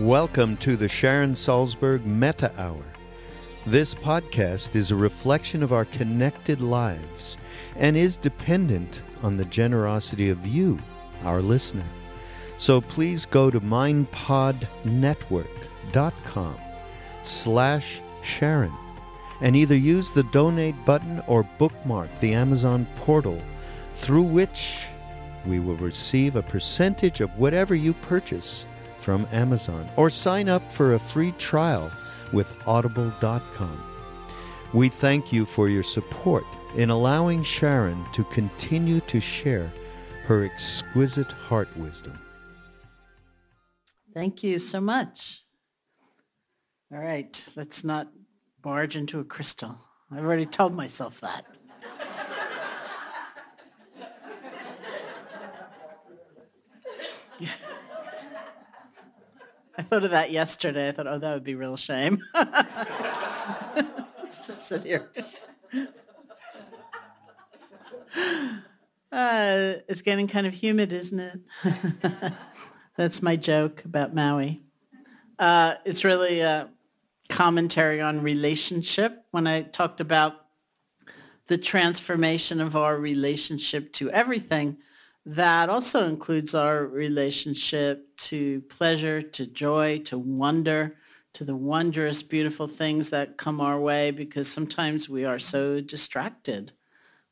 Welcome 0.00 0.56
to 0.56 0.76
the 0.76 0.88
Sharon 0.88 1.34
Salzberg 1.34 2.04
Metta 2.04 2.50
Hour. 2.60 2.82
This 3.64 3.94
podcast 3.94 4.74
is 4.74 4.90
a 4.90 4.96
reflection 4.96 5.62
of 5.62 5.72
our 5.72 5.84
connected 5.84 6.60
lives 6.60 7.38
and 7.76 7.96
is 7.96 8.16
dependent 8.16 9.02
on 9.22 9.36
the 9.36 9.44
generosity 9.44 10.30
of 10.30 10.44
you, 10.44 10.80
our 11.22 11.40
listener. 11.40 11.84
So 12.58 12.80
please 12.80 13.24
go 13.24 13.52
to 13.52 13.60
mindpodnetwork.com 13.60 16.56
slash 17.22 18.00
Sharon 18.24 18.72
and 19.42 19.54
either 19.54 19.76
use 19.76 20.10
the 20.10 20.24
donate 20.24 20.84
button 20.84 21.22
or 21.28 21.44
bookmark 21.56 22.10
the 22.18 22.34
Amazon 22.34 22.88
portal 22.96 23.40
through 23.94 24.22
which 24.22 24.86
we 25.46 25.60
will 25.60 25.76
receive 25.76 26.34
a 26.34 26.42
percentage 26.42 27.20
of 27.20 27.38
whatever 27.38 27.76
you 27.76 27.92
purchase 27.92 28.66
from 29.04 29.28
Amazon 29.32 29.86
or 29.96 30.08
sign 30.08 30.48
up 30.48 30.72
for 30.72 30.94
a 30.94 30.98
free 30.98 31.32
trial 31.32 31.92
with 32.32 32.54
audible.com. 32.66 33.82
We 34.72 34.88
thank 34.88 35.30
you 35.30 35.44
for 35.44 35.68
your 35.68 35.82
support 35.82 36.44
in 36.74 36.88
allowing 36.88 37.44
Sharon 37.44 38.04
to 38.14 38.24
continue 38.24 39.00
to 39.00 39.20
share 39.20 39.70
her 40.24 40.42
exquisite 40.42 41.30
heart 41.30 41.68
wisdom. 41.76 42.18
Thank 44.14 44.42
you 44.42 44.58
so 44.58 44.80
much. 44.80 45.44
All 46.90 46.98
right, 46.98 47.48
let's 47.56 47.84
not 47.84 48.08
barge 48.62 48.96
into 48.96 49.20
a 49.20 49.24
crystal. 49.24 49.78
I've 50.10 50.24
already 50.24 50.46
told 50.46 50.74
myself 50.74 51.20
that. 51.20 51.44
yeah. 57.38 57.48
Thought 59.94 60.02
of 60.02 60.10
that 60.10 60.32
yesterday. 60.32 60.88
I 60.88 60.90
thought, 60.90 61.06
oh, 61.06 61.20
that 61.20 61.34
would 61.34 61.44
be 61.44 61.54
real 61.54 61.76
shame. 61.76 62.20
Let's 62.34 64.44
just 64.44 64.66
sit 64.66 64.82
here. 64.82 65.08
Uh, 69.12 69.78
it's 69.88 70.02
getting 70.02 70.26
kind 70.26 70.44
of 70.44 70.52
humid, 70.52 70.92
isn't 70.92 71.20
it? 71.20 71.38
That's 72.96 73.22
my 73.22 73.36
joke 73.36 73.84
about 73.84 74.12
Maui. 74.12 74.60
Uh, 75.38 75.76
it's 75.84 76.02
really 76.02 76.40
a 76.40 76.68
commentary 77.28 78.00
on 78.00 78.22
relationship. 78.22 79.24
When 79.30 79.46
I 79.46 79.62
talked 79.62 80.00
about 80.00 80.46
the 81.46 81.58
transformation 81.58 82.60
of 82.60 82.74
our 82.74 82.98
relationship 82.98 83.92
to 83.92 84.10
everything, 84.10 84.78
that 85.26 85.68
also 85.68 86.06
includes 86.06 86.54
our 86.54 86.86
relationship 86.86 88.16
to 88.16 88.60
pleasure, 88.62 89.22
to 89.22 89.46
joy, 89.46 89.98
to 90.00 90.18
wonder, 90.18 90.96
to 91.32 91.44
the 91.44 91.56
wondrous, 91.56 92.22
beautiful 92.22 92.68
things 92.68 93.10
that 93.10 93.36
come 93.36 93.60
our 93.60 93.80
way 93.80 94.10
because 94.10 94.48
sometimes 94.48 95.08
we 95.08 95.24
are 95.24 95.38
so 95.38 95.80
distracted. 95.80 96.72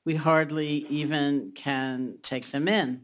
We 0.04 0.16
hardly 0.16 0.86
even 0.88 1.52
can 1.54 2.18
take 2.22 2.50
them 2.50 2.66
in. 2.66 3.02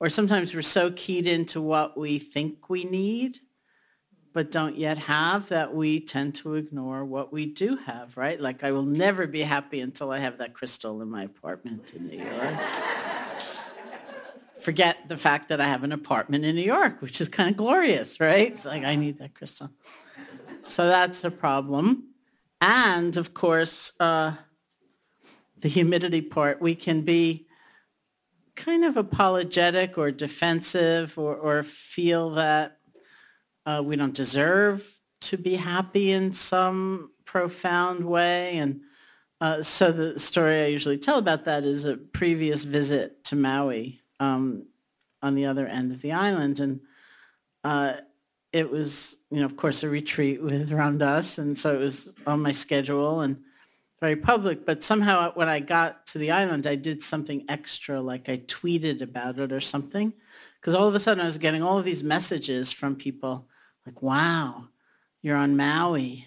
Or 0.00 0.08
sometimes 0.08 0.54
we're 0.54 0.62
so 0.62 0.90
keyed 0.90 1.26
into 1.26 1.60
what 1.60 1.96
we 1.96 2.18
think 2.18 2.70
we 2.70 2.84
need 2.84 3.40
but 4.32 4.50
don't 4.50 4.76
yet 4.76 4.98
have 4.98 5.48
that 5.48 5.74
we 5.74 6.00
tend 6.00 6.34
to 6.36 6.54
ignore 6.54 7.04
what 7.04 7.32
we 7.32 7.46
do 7.46 7.76
have, 7.76 8.16
right? 8.16 8.40
Like 8.40 8.62
I 8.62 8.70
will 8.70 8.84
never 8.84 9.26
be 9.26 9.40
happy 9.40 9.80
until 9.80 10.10
I 10.10 10.18
have 10.18 10.38
that 10.38 10.54
crystal 10.54 11.02
in 11.02 11.10
my 11.10 11.24
apartment 11.24 11.92
in 11.94 12.06
New 12.06 12.18
York. 12.18 12.54
Forget 14.60 15.08
the 15.08 15.16
fact 15.16 15.48
that 15.48 15.60
I 15.60 15.66
have 15.66 15.84
an 15.84 15.92
apartment 15.92 16.44
in 16.44 16.54
New 16.54 16.62
York, 16.62 17.00
which 17.00 17.20
is 17.20 17.28
kind 17.28 17.50
of 17.50 17.56
glorious, 17.56 18.20
right? 18.20 18.52
It's 18.52 18.64
like 18.64 18.84
I 18.84 18.94
need 18.96 19.18
that 19.18 19.34
crystal. 19.34 19.70
So 20.66 20.86
that's 20.86 21.24
a 21.24 21.30
problem. 21.30 22.10
And 22.60 23.16
of 23.16 23.32
course, 23.32 23.92
uh, 23.98 24.32
the 25.58 25.68
humidity 25.68 26.20
part, 26.20 26.60
we 26.60 26.74
can 26.74 27.02
be 27.02 27.46
kind 28.54 28.84
of 28.84 28.96
apologetic 28.96 29.96
or 29.96 30.10
defensive 30.10 31.18
or, 31.18 31.34
or 31.34 31.62
feel 31.62 32.30
that 32.30 32.78
uh, 33.64 33.82
we 33.84 33.96
don't 33.96 34.14
deserve 34.14 34.98
to 35.22 35.36
be 35.36 35.56
happy 35.56 36.10
in 36.10 36.32
some 36.32 37.10
profound 37.24 38.04
way. 38.04 38.58
And 38.58 38.80
uh, 39.40 39.62
so 39.62 39.92
the 39.92 40.18
story 40.18 40.62
I 40.62 40.66
usually 40.66 40.98
tell 40.98 41.18
about 41.18 41.44
that 41.44 41.64
is 41.64 41.84
a 41.84 41.96
previous 41.96 42.64
visit 42.64 43.24
to 43.24 43.36
Maui 43.36 44.00
um, 44.20 44.66
on 45.22 45.34
the 45.34 45.46
other 45.46 45.66
end 45.66 45.90
of 45.90 46.02
the 46.02 46.12
island. 46.12 46.60
And 46.60 46.80
uh, 47.64 47.94
it 48.52 48.70
was, 48.70 49.18
you 49.30 49.40
know, 49.40 49.46
of 49.46 49.56
course, 49.56 49.82
a 49.82 49.88
retreat 49.88 50.42
with 50.42 50.70
Ram 50.70 50.98
Dass. 50.98 51.38
And 51.38 51.58
so 51.58 51.74
it 51.74 51.78
was 51.80 52.12
on 52.26 52.40
my 52.40 52.52
schedule 52.52 53.20
and 53.20 53.42
very 54.00 54.16
public. 54.16 54.64
But 54.64 54.84
somehow 54.84 55.32
when 55.32 55.48
I 55.48 55.60
got 55.60 56.06
to 56.08 56.18
the 56.18 56.30
island, 56.30 56.66
I 56.66 56.76
did 56.76 57.02
something 57.02 57.44
extra, 57.48 58.00
like 58.00 58.28
I 58.28 58.38
tweeted 58.38 59.02
about 59.02 59.38
it 59.38 59.50
or 59.52 59.60
something. 59.60 60.12
Because 60.60 60.74
all 60.74 60.86
of 60.86 60.94
a 60.94 61.00
sudden 61.00 61.22
I 61.22 61.26
was 61.26 61.38
getting 61.38 61.62
all 61.62 61.78
of 61.78 61.84
these 61.84 62.02
messages 62.02 62.70
from 62.70 62.94
people 62.94 63.46
like, 63.86 64.02
wow, 64.02 64.68
you're 65.22 65.36
on 65.36 65.56
Maui. 65.56 66.26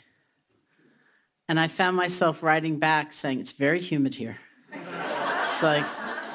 And 1.48 1.60
I 1.60 1.68
found 1.68 1.95
myself 1.95 2.42
writing 2.42 2.80
back 2.80 3.13
saying, 3.13 3.40
it's 3.40 3.51
very 3.51 3.80
humid 3.80 4.16
here. 4.16 4.38
it's 4.72 5.62
like, 5.62 5.86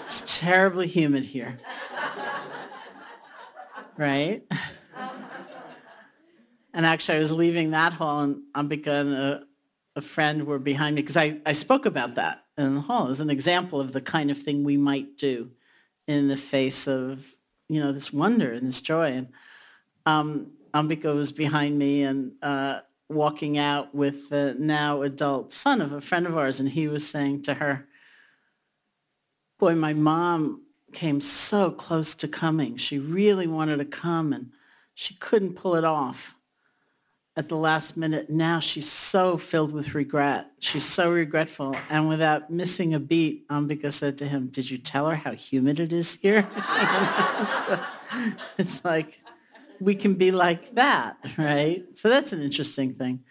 it's 0.08 0.38
terribly 0.38 0.86
humid 0.86 1.22
here. 1.22 1.58
right? 3.98 4.42
and 6.72 6.86
actually, 6.86 7.16
I 7.16 7.18
was 7.18 7.30
leaving 7.30 7.72
that 7.72 7.92
hall, 7.92 8.22
and 8.22 8.42
Ambika 8.56 9.02
and 9.02 9.12
a, 9.12 9.44
a 9.96 10.00
friend 10.00 10.46
were 10.46 10.58
behind 10.58 10.96
me 10.96 11.02
because 11.02 11.18
I, 11.18 11.42
I 11.44 11.52
spoke 11.52 11.84
about 11.84 12.14
that 12.14 12.42
in 12.56 12.76
the 12.76 12.80
hall 12.80 13.08
as 13.08 13.20
an 13.20 13.28
example 13.28 13.82
of 13.82 13.92
the 13.92 14.00
kind 14.00 14.30
of 14.30 14.38
thing 14.38 14.64
we 14.64 14.78
might 14.78 15.18
do 15.18 15.50
in 16.06 16.28
the 16.28 16.38
face 16.38 16.88
of, 16.88 17.34
you 17.68 17.78
know, 17.78 17.92
this 17.92 18.10
wonder 18.10 18.54
and 18.54 18.66
this 18.66 18.80
joy. 18.80 19.12
And 19.12 19.28
um, 20.06 20.52
Ambika 20.72 21.14
was 21.14 21.32
behind 21.32 21.78
me 21.78 22.02
and 22.02 22.32
uh, 22.40 22.80
walking 23.10 23.58
out 23.58 23.94
with 23.94 24.30
the 24.30 24.56
now 24.58 25.02
adult 25.02 25.52
son 25.52 25.82
of 25.82 25.92
a 25.92 26.00
friend 26.00 26.26
of 26.26 26.34
ours, 26.34 26.60
and 26.60 26.70
he 26.70 26.88
was 26.88 27.06
saying 27.06 27.42
to 27.42 27.54
her, 27.54 27.88
boy, 29.58 29.74
my 29.74 29.92
mom 29.92 30.62
came 30.92 31.20
so 31.20 31.70
close 31.70 32.14
to 32.14 32.28
coming. 32.28 32.76
She 32.76 32.98
really 32.98 33.46
wanted 33.46 33.78
to 33.78 33.84
come, 33.84 34.32
and 34.32 34.52
she 34.94 35.14
couldn't 35.14 35.54
pull 35.54 35.74
it 35.74 35.84
off 35.84 36.34
at 37.36 37.48
the 37.48 37.56
last 37.56 37.96
minute. 37.96 38.28
Now 38.28 38.58
she's 38.58 38.90
so 38.90 39.36
filled 39.36 39.70
with 39.70 39.94
regret. 39.94 40.50
She's 40.58 40.84
so 40.84 41.12
regretful. 41.12 41.76
And 41.88 42.08
without 42.08 42.50
missing 42.50 42.94
a 42.94 42.98
beat, 42.98 43.46
Ambika 43.48 43.92
said 43.92 44.18
to 44.18 44.26
him, 44.26 44.48
did 44.48 44.68
you 44.68 44.76
tell 44.76 45.08
her 45.08 45.14
how 45.14 45.32
humid 45.32 45.78
it 45.78 45.92
is 45.92 46.14
here? 46.14 46.48
it's 48.58 48.84
like, 48.84 49.20
we 49.80 49.94
can 49.94 50.14
be 50.14 50.32
like 50.32 50.74
that, 50.74 51.16
right? 51.36 51.84
So 51.96 52.08
that's 52.08 52.32
an 52.32 52.42
interesting 52.42 52.92
thing 52.92 53.22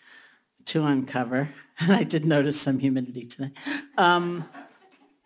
to 0.68 0.86
uncover. 0.86 1.50
And 1.80 1.92
I 1.92 2.04
did 2.04 2.26
notice 2.26 2.60
some 2.60 2.80
humidity 2.80 3.26
today. 3.26 3.52
Um, 3.98 4.48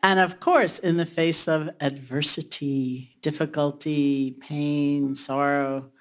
and 0.04 0.20
of 0.20 0.40
course, 0.40 0.80
in 0.80 0.98
the 0.98 1.06
face 1.06 1.48
of 1.48 1.70
adversity, 1.80 3.16
difficulty, 3.22 4.38
pain, 4.42 5.16
sorrow, 5.16 5.92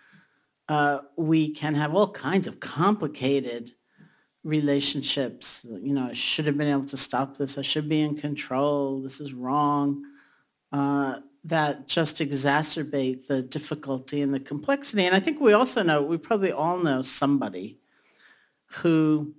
uh, 0.69 1.00
we 1.17 1.50
can 1.50 1.75
have 1.75 1.94
all 1.94 2.11
kinds 2.11 2.47
of 2.47 2.61
complicated 2.61 3.73
relationships. 4.44 5.67
You 5.69 5.93
know, 5.93 6.08
I 6.11 6.12
should 6.14 6.47
have 6.47 6.56
been 6.56 6.69
able 6.69 6.87
to 6.87 6.97
stop 6.97 7.37
this. 7.37 7.58
I 7.58 7.62
should 7.62 7.88
be 7.88 8.00
in 8.00 8.17
control. 8.17 9.02
This 9.02 9.20
is 9.20 9.32
wrong. 9.32 10.02
Uh, 10.73 11.19
that 11.44 11.88
just 11.88 12.19
exacerbate 12.19 13.26
the 13.26 13.43
difficulty 13.43 14.23
and 14.23 14.32
the 14.32 14.41
complexity. 14.41 15.05
And 15.06 15.14
I 15.14 15.20
think 15.20 15.41
we 15.41 15.52
also 15.52 15.82
know, 15.82 16.02
we 16.02 16.19
probably 16.19 16.52
all 16.52 16.79
know 16.79 17.02
somebody 17.02 17.79
who 18.67 19.35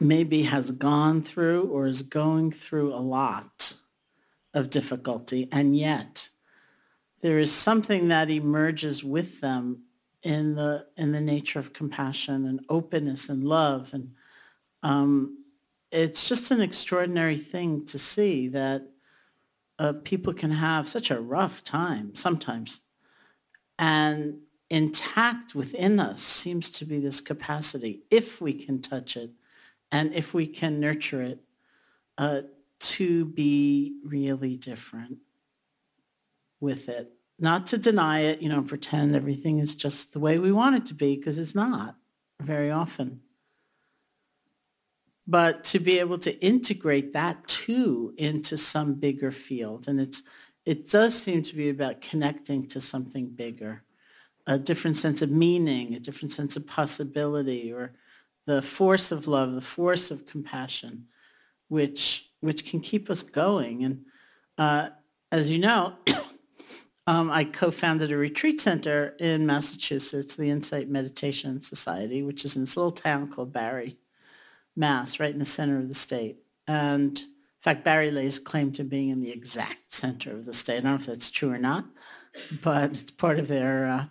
maybe 0.00 0.44
has 0.44 0.70
gone 0.70 1.22
through 1.22 1.64
or 1.64 1.86
is 1.86 2.02
going 2.02 2.50
through 2.52 2.94
a 2.94 2.96
lot 3.00 3.74
of 4.54 4.70
difficulty, 4.70 5.48
and 5.52 5.76
yet 5.76 6.28
there 7.20 7.38
is 7.38 7.52
something 7.52 8.08
that 8.08 8.30
emerges 8.30 9.04
with 9.04 9.40
them 9.40 9.82
in 10.22 10.54
the 10.54 10.86
in 10.96 11.12
the 11.12 11.20
nature 11.20 11.58
of 11.58 11.72
compassion 11.72 12.46
and 12.46 12.60
openness 12.68 13.28
and 13.28 13.44
love, 13.44 13.90
and 13.92 14.12
um, 14.82 15.44
it's 15.90 16.28
just 16.28 16.50
an 16.50 16.60
extraordinary 16.60 17.38
thing 17.38 17.84
to 17.86 17.98
see 17.98 18.48
that 18.48 18.82
uh, 19.78 19.92
people 20.04 20.32
can 20.32 20.50
have 20.50 20.86
such 20.86 21.10
a 21.10 21.20
rough 21.20 21.62
time 21.62 22.14
sometimes, 22.14 22.80
and 23.78 24.38
intact 24.70 25.54
within 25.54 25.98
us 25.98 26.20
seems 26.20 26.68
to 26.70 26.84
be 26.84 26.98
this 27.00 27.20
capacity, 27.20 28.02
if 28.10 28.40
we 28.40 28.52
can 28.52 28.82
touch 28.82 29.16
it 29.16 29.30
and 29.90 30.14
if 30.14 30.34
we 30.34 30.46
can 30.46 30.80
nurture 30.80 31.22
it, 31.22 31.40
uh, 32.16 32.42
to 32.80 33.24
be 33.24 33.98
really 34.04 34.56
different 34.56 35.18
with 36.60 36.88
it. 36.88 37.12
Not 37.38 37.66
to 37.68 37.78
deny 37.78 38.20
it, 38.20 38.42
you 38.42 38.48
know, 38.48 38.62
pretend 38.62 39.14
everything 39.14 39.58
is 39.58 39.74
just 39.74 40.12
the 40.12 40.18
way 40.18 40.38
we 40.38 40.52
want 40.52 40.76
it 40.76 40.86
to 40.86 40.94
be, 40.94 41.16
because 41.16 41.38
it's 41.38 41.54
not 41.54 41.96
very 42.40 42.70
often. 42.70 43.20
But 45.26 45.62
to 45.64 45.78
be 45.78 45.98
able 45.98 46.18
to 46.20 46.38
integrate 46.44 47.12
that 47.12 47.46
too 47.46 48.14
into 48.16 48.56
some 48.56 48.94
bigger 48.94 49.30
field. 49.30 49.86
And 49.86 50.00
it's 50.00 50.22
it 50.64 50.90
does 50.90 51.14
seem 51.14 51.42
to 51.44 51.56
be 51.56 51.70
about 51.70 52.00
connecting 52.00 52.66
to 52.68 52.80
something 52.80 53.28
bigger, 53.28 53.84
a 54.46 54.58
different 54.58 54.96
sense 54.96 55.22
of 55.22 55.30
meaning, 55.30 55.94
a 55.94 56.00
different 56.00 56.32
sense 56.32 56.56
of 56.56 56.66
possibility, 56.66 57.72
or 57.72 57.94
the 58.48 58.62
force 58.62 59.12
of 59.12 59.28
love, 59.28 59.52
the 59.52 59.60
force 59.60 60.10
of 60.10 60.26
compassion, 60.26 61.04
which 61.68 62.30
which 62.40 62.64
can 62.64 62.80
keep 62.80 63.10
us 63.10 63.22
going. 63.22 63.84
And 63.84 64.04
uh, 64.56 64.88
as 65.30 65.50
you 65.50 65.58
know, 65.58 65.96
um, 67.06 67.30
I 67.30 67.44
co-founded 67.44 68.10
a 68.10 68.16
retreat 68.16 68.58
center 68.58 69.14
in 69.20 69.44
Massachusetts, 69.44 70.34
the 70.34 70.48
Insight 70.48 70.88
Meditation 70.88 71.60
Society, 71.60 72.22
which 72.22 72.44
is 72.44 72.56
in 72.56 72.62
this 72.62 72.76
little 72.76 72.90
town 72.90 73.30
called 73.30 73.52
Barre, 73.52 73.96
Mass, 74.74 75.20
right 75.20 75.32
in 75.32 75.40
the 75.40 75.44
center 75.44 75.78
of 75.78 75.88
the 75.88 75.94
state. 75.94 76.38
And 76.66 77.18
in 77.18 77.60
fact, 77.60 77.84
Barre 77.84 78.10
lays 78.10 78.38
claim 78.38 78.72
to 78.72 78.84
being 78.84 79.10
in 79.10 79.20
the 79.20 79.32
exact 79.32 79.92
center 79.92 80.30
of 80.30 80.46
the 80.46 80.54
state. 80.54 80.78
I 80.78 80.80
don't 80.80 80.92
know 80.92 80.94
if 80.94 81.06
that's 81.06 81.30
true 81.30 81.50
or 81.50 81.58
not, 81.58 81.84
but 82.62 82.92
it's 82.92 83.10
part 83.10 83.38
of 83.38 83.48
their 83.48 83.86
uh, 83.86 84.04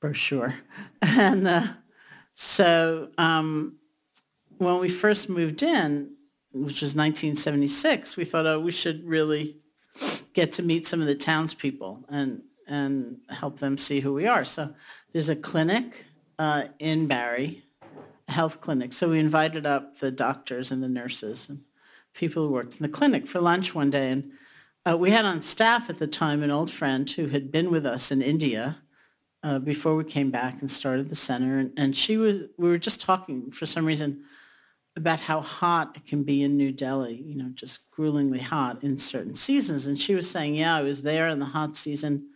brochure. 0.00 0.56
And 1.02 1.46
uh, 1.46 1.66
so 2.42 3.10
um, 3.18 3.74
when 4.56 4.78
we 4.78 4.88
first 4.88 5.28
moved 5.28 5.62
in, 5.62 6.12
which 6.52 6.80
was 6.80 6.94
1976, 6.94 8.16
we 8.16 8.24
thought, 8.24 8.46
oh, 8.46 8.58
we 8.58 8.72
should 8.72 9.06
really 9.06 9.58
get 10.32 10.50
to 10.52 10.62
meet 10.62 10.86
some 10.86 11.02
of 11.02 11.06
the 11.06 11.14
townspeople 11.14 12.06
and 12.08 12.40
and 12.66 13.18
help 13.28 13.58
them 13.58 13.76
see 13.76 14.00
who 14.00 14.14
we 14.14 14.26
are. 14.26 14.46
So 14.46 14.72
there's 15.12 15.28
a 15.28 15.36
clinic 15.36 16.06
uh, 16.38 16.68
in 16.78 17.06
Barre, 17.06 17.62
a 18.26 18.32
health 18.32 18.62
clinic. 18.62 18.94
So 18.94 19.10
we 19.10 19.18
invited 19.18 19.66
up 19.66 19.98
the 19.98 20.10
doctors 20.10 20.72
and 20.72 20.82
the 20.82 20.88
nurses 20.88 21.50
and 21.50 21.60
people 22.14 22.46
who 22.46 22.54
worked 22.54 22.76
in 22.76 22.82
the 22.82 22.88
clinic 22.88 23.26
for 23.26 23.42
lunch 23.42 23.74
one 23.74 23.90
day. 23.90 24.12
And 24.12 24.30
uh, 24.88 24.96
we 24.96 25.10
had 25.10 25.26
on 25.26 25.42
staff 25.42 25.90
at 25.90 25.98
the 25.98 26.06
time 26.06 26.42
an 26.42 26.50
old 26.50 26.70
friend 26.70 27.10
who 27.10 27.26
had 27.26 27.52
been 27.52 27.70
with 27.70 27.84
us 27.84 28.10
in 28.10 28.22
India 28.22 28.78
uh, 29.42 29.58
before 29.58 29.96
we 29.96 30.04
came 30.04 30.30
back 30.30 30.60
and 30.60 30.70
started 30.70 31.08
the 31.08 31.14
center. 31.14 31.58
And, 31.58 31.72
and 31.76 31.96
she 31.96 32.16
was, 32.16 32.44
we 32.56 32.68
were 32.68 32.78
just 32.78 33.00
talking 33.00 33.50
for 33.50 33.66
some 33.66 33.84
reason 33.86 34.24
about 34.96 35.20
how 35.20 35.40
hot 35.40 35.96
it 35.96 36.06
can 36.06 36.24
be 36.24 36.42
in 36.42 36.56
New 36.56 36.72
Delhi, 36.72 37.14
you 37.14 37.36
know, 37.36 37.50
just 37.54 37.90
gruelingly 37.90 38.40
hot 38.40 38.82
in 38.82 38.98
certain 38.98 39.34
seasons. 39.34 39.86
And 39.86 39.98
she 39.98 40.14
was 40.14 40.28
saying, 40.28 40.56
yeah, 40.56 40.74
I 40.74 40.82
was 40.82 41.02
there 41.02 41.28
in 41.28 41.38
the 41.38 41.46
hot 41.46 41.76
season 41.76 42.26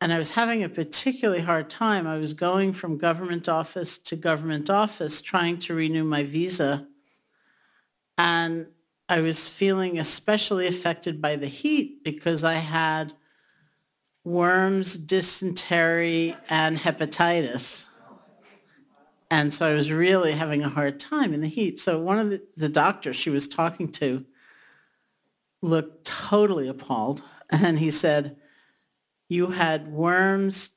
and 0.00 0.12
I 0.12 0.18
was 0.18 0.32
having 0.32 0.62
a 0.62 0.68
particularly 0.68 1.40
hard 1.40 1.70
time. 1.70 2.06
I 2.06 2.18
was 2.18 2.34
going 2.34 2.72
from 2.72 2.98
government 2.98 3.48
office 3.48 3.96
to 3.98 4.16
government 4.16 4.68
office 4.68 5.22
trying 5.22 5.58
to 5.60 5.74
renew 5.74 6.04
my 6.04 6.22
visa. 6.22 6.86
And 8.18 8.66
I 9.08 9.20
was 9.20 9.48
feeling 9.48 9.98
especially 9.98 10.66
affected 10.66 11.22
by 11.22 11.36
the 11.36 11.46
heat 11.46 12.04
because 12.04 12.44
I 12.44 12.54
had 12.54 13.14
worms, 14.26 14.98
dysentery, 14.98 16.36
and 16.50 16.78
hepatitis. 16.78 17.86
And 19.30 19.54
so 19.54 19.70
I 19.70 19.74
was 19.74 19.92
really 19.92 20.32
having 20.32 20.64
a 20.64 20.68
hard 20.68 20.98
time 20.98 21.32
in 21.32 21.42
the 21.42 21.48
heat. 21.48 21.78
So 21.78 22.00
one 22.00 22.18
of 22.18 22.30
the, 22.30 22.42
the 22.56 22.68
doctors 22.68 23.14
she 23.14 23.30
was 23.30 23.46
talking 23.46 23.88
to 23.92 24.24
looked 25.62 26.04
totally 26.04 26.66
appalled. 26.66 27.22
And 27.48 27.78
he 27.78 27.92
said, 27.92 28.36
you 29.28 29.52
had 29.52 29.92
worms, 29.92 30.70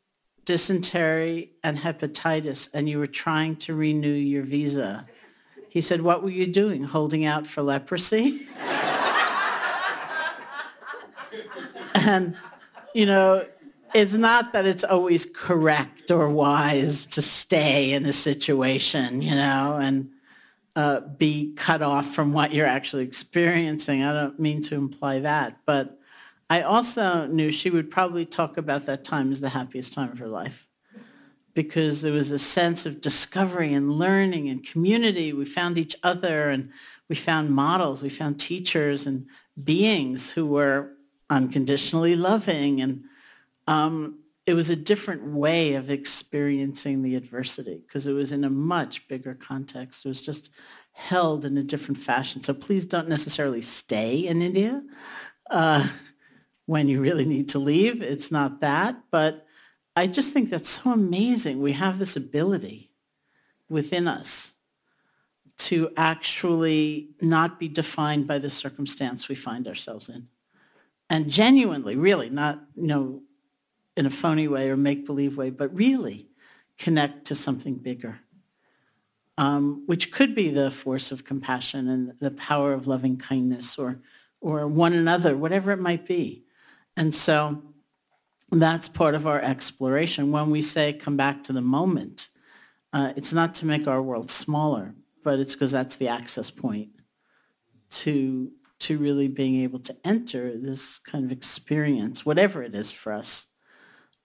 dysentery, 0.46 1.54
and 1.64 1.80
hepatitis, 1.80 2.70
and 2.72 2.88
you 2.88 3.00
were 3.00 3.08
trying 3.08 3.56
to 3.58 3.74
renew 3.74 4.14
your 4.14 4.44
visa. 4.44 5.08
He 5.70 5.82
said, 5.82 6.04
what 6.04 6.22
were 6.22 6.30
you 6.30 6.46
doing? 6.46 6.84
Holding 6.84 7.26
out 7.26 7.48
for 7.48 7.64
leprosy? 7.64 8.48
and, 11.96 12.36
you 13.00 13.06
know, 13.06 13.46
it's 13.96 14.14
not 14.14 14.52
that 14.52 14.66
it's 14.66 14.84
always 14.84 15.26
correct 15.26 16.12
or 16.12 16.30
wise 16.30 17.06
to 17.06 17.22
stay 17.22 17.94
in 17.94 18.06
a 18.06 18.12
situation, 18.12 19.22
you 19.22 19.34
know, 19.34 19.80
and 19.82 20.10
uh, 20.76 21.00
be 21.00 21.54
cut 21.56 21.82
off 21.82 22.14
from 22.14 22.34
what 22.34 22.54
you're 22.54 22.68
actually 22.68 23.06
experiencing. 23.06 24.04
I 24.04 24.12
don't 24.12 24.38
mean 24.38 24.62
to 24.64 24.76
imply 24.76 25.20
that, 25.20 25.60
but 25.66 25.98
I 26.50 26.62
also 26.62 27.26
knew 27.28 27.54
she 27.54 27.70
would 27.70 27.90
probably 27.90 28.26
talk 28.26 28.58
about 28.58 28.86
that 28.88 29.06
time 29.06 29.32
as 29.32 29.40
the 29.40 29.48
happiest 29.48 29.94
time 29.94 30.12
of 30.12 30.20
her 30.20 30.28
life 30.28 30.68
because 31.54 32.02
there 32.02 32.12
was 32.12 32.32
a 32.32 32.40
sense 32.40 32.86
of 32.86 33.00
discovery 33.00 33.74
and 33.74 33.94
learning 33.94 34.50
and 34.50 34.62
community. 34.62 35.32
We 35.32 35.46
found 35.46 35.78
each 35.78 35.96
other 36.04 36.50
and 36.50 36.70
we 37.08 37.16
found 37.16 37.52
models. 37.52 38.04
We 38.04 38.10
found 38.10 38.42
teachers 38.42 39.08
and 39.08 39.26
beings 39.64 40.32
who 40.32 40.46
were 40.46 40.92
unconditionally 41.30 42.16
loving 42.16 42.82
and 42.82 43.04
um, 43.68 44.20
it 44.50 44.56
was 44.56 44.72
a 44.72 44.76
different 44.76 45.24
way 45.24 45.76
of 45.76 45.92
experiencing 45.92 47.04
the 47.04 47.16
adversity 47.16 47.84
because 47.86 48.08
it 48.08 48.14
was 48.14 48.32
in 48.32 48.44
a 48.44 48.50
much 48.50 49.08
bigger 49.08 49.36
context. 49.36 50.04
It 50.04 50.10
was 50.10 50.24
just 50.24 50.50
held 50.94 51.46
in 51.46 51.56
a 51.56 51.64
different 51.64 52.00
fashion. 52.00 52.42
So 52.42 52.56
please 52.56 52.86
don't 52.88 53.08
necessarily 53.08 53.62
stay 53.62 54.26
in 54.26 54.42
India 54.42 54.82
uh, 55.52 55.88
when 56.66 56.88
you 56.88 57.00
really 57.00 57.26
need 57.26 57.50
to 57.50 57.60
leave. 57.60 58.02
It's 58.02 58.32
not 58.32 58.60
that. 58.62 59.00
But 59.12 59.46
I 59.96 60.08
just 60.08 60.34
think 60.34 60.50
that's 60.50 60.70
so 60.70 60.94
amazing. 60.94 61.62
We 61.62 61.74
have 61.74 62.00
this 62.00 62.16
ability 62.16 62.92
within 63.70 64.08
us 64.08 64.56
to 65.58 65.92
actually 65.96 67.12
not 67.22 67.60
be 67.60 67.68
defined 67.68 68.26
by 68.26 68.40
the 68.40 68.50
circumstance 68.50 69.30
we 69.30 69.36
find 69.36 69.68
ourselves 69.68 70.10
in. 70.10 70.28
And 71.10 71.30
genuinely, 71.30 71.96
really, 71.96 72.30
not, 72.30 72.62
you 72.76 72.88
know, 72.88 73.22
in 73.98 74.06
a 74.06 74.10
phony 74.10 74.48
way 74.48 74.70
or 74.70 74.78
make-believe 74.78 75.38
way, 75.38 75.50
but 75.50 75.74
really 75.76 76.30
connect 76.78 77.26
to 77.26 77.36
something 77.36 77.76
bigger, 77.76 78.20
um, 79.38 79.84
which 79.88 80.12
could 80.12 80.36
be 80.36 80.50
the 80.50 80.72
force 80.72 81.12
of 81.12 81.26
compassion 81.26 81.90
and 81.90 82.14
the 82.20 82.32
power 82.32 82.74
of 82.74 82.88
loving 82.88 83.18
kindness 83.18 83.78
or, 83.78 84.00
or 84.40 84.68
one 84.68 84.94
another, 84.94 85.36
whatever 85.36 85.72
it 85.72 85.80
might 85.80 86.06
be. 86.06 86.46
And 86.96 87.14
so 87.14 87.62
that's 88.52 88.88
part 88.88 89.16
of 89.16 89.28
our 89.28 89.42
exploration. 89.42 90.32
When 90.32 90.50
we 90.50 90.62
say 90.62 90.94
come 90.94 91.18
back 91.18 91.44
to 91.44 91.54
the 91.54 91.62
moment, 91.62 92.30
uh, 92.94 93.14
it's 93.16 93.34
not 93.34 93.54
to 93.56 93.66
make 93.66 93.88
our 93.88 94.02
world 94.02 94.32
smaller, 94.32 94.94
but 95.24 95.40
it's 95.40 95.54
because 95.54 95.72
that's 95.72 95.98
the 95.98 96.08
access 96.08 96.50
point 96.50 96.90
to 97.92 98.52
to 98.80 98.98
really 98.98 99.28
being 99.28 99.62
able 99.62 99.80
to 99.80 99.96
enter 100.06 100.58
this 100.58 101.00
kind 101.00 101.26
of 101.26 101.32
experience, 101.32 102.26
whatever 102.26 102.64
it 102.64 102.74
is 102.74 102.92
for 102.92 103.12
us, 103.12 103.48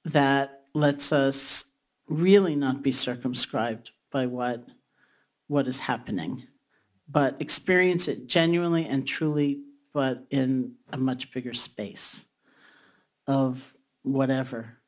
that 0.05 0.63
lets 0.75 1.13
us 1.13 1.73
really 2.09 2.55
not 2.55 2.83
be 2.83 2.93
circumscribed 2.93 3.91
by 4.11 4.27
what 4.27 4.67
what 5.47 5.69
is 5.69 5.81
happening, 5.81 6.47
but 7.09 7.37
experience 7.39 8.09
it 8.09 8.27
genuinely 8.27 8.87
and 8.87 9.07
truly, 9.07 9.61
but 9.93 10.25
in 10.31 10.73
a 10.91 10.97
much 10.97 11.33
bigger 11.33 11.53
space 11.53 12.25
of 13.27 13.75
whatever 14.03 14.79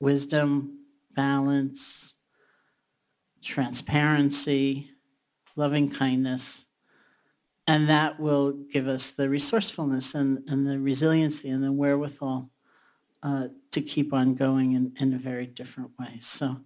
wisdom, 0.00 0.78
balance, 1.14 2.14
transparency, 3.42 4.90
loving 5.56 5.88
kindness. 5.88 6.66
And 7.66 7.88
that 7.88 8.20
will 8.20 8.52
give 8.52 8.88
us 8.88 9.10
the 9.10 9.28
resourcefulness 9.28 10.14
and, 10.14 10.42
and 10.48 10.66
the 10.66 10.78
resiliency 10.78 11.48
and 11.48 11.64
the 11.64 11.72
wherewithal 11.72 12.50
uh, 13.22 13.48
to 13.70 13.80
keep 13.80 14.12
on 14.12 14.34
going 14.34 14.72
in, 14.72 14.92
in 15.00 15.14
a 15.14 15.18
very 15.18 15.46
different 15.46 15.90
way. 15.98 16.18
So 16.20 16.60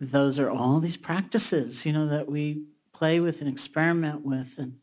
those 0.00 0.40
are 0.40 0.50
all 0.50 0.80
these 0.80 0.96
practices, 0.96 1.86
you 1.86 1.92
know, 1.92 2.08
that 2.08 2.28
we 2.28 2.64
play 2.92 3.20
with 3.20 3.40
and 3.40 3.48
experiment 3.48 4.26
with 4.26 4.58
and, 4.58 4.78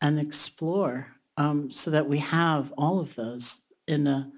and 0.00 0.18
explore 0.18 1.14
um, 1.36 1.70
so 1.70 1.92
that 1.92 2.08
we 2.08 2.18
have 2.18 2.72
all 2.76 2.98
of 2.98 3.14
those 3.14 3.60
in 3.86 4.08
a 4.08 4.32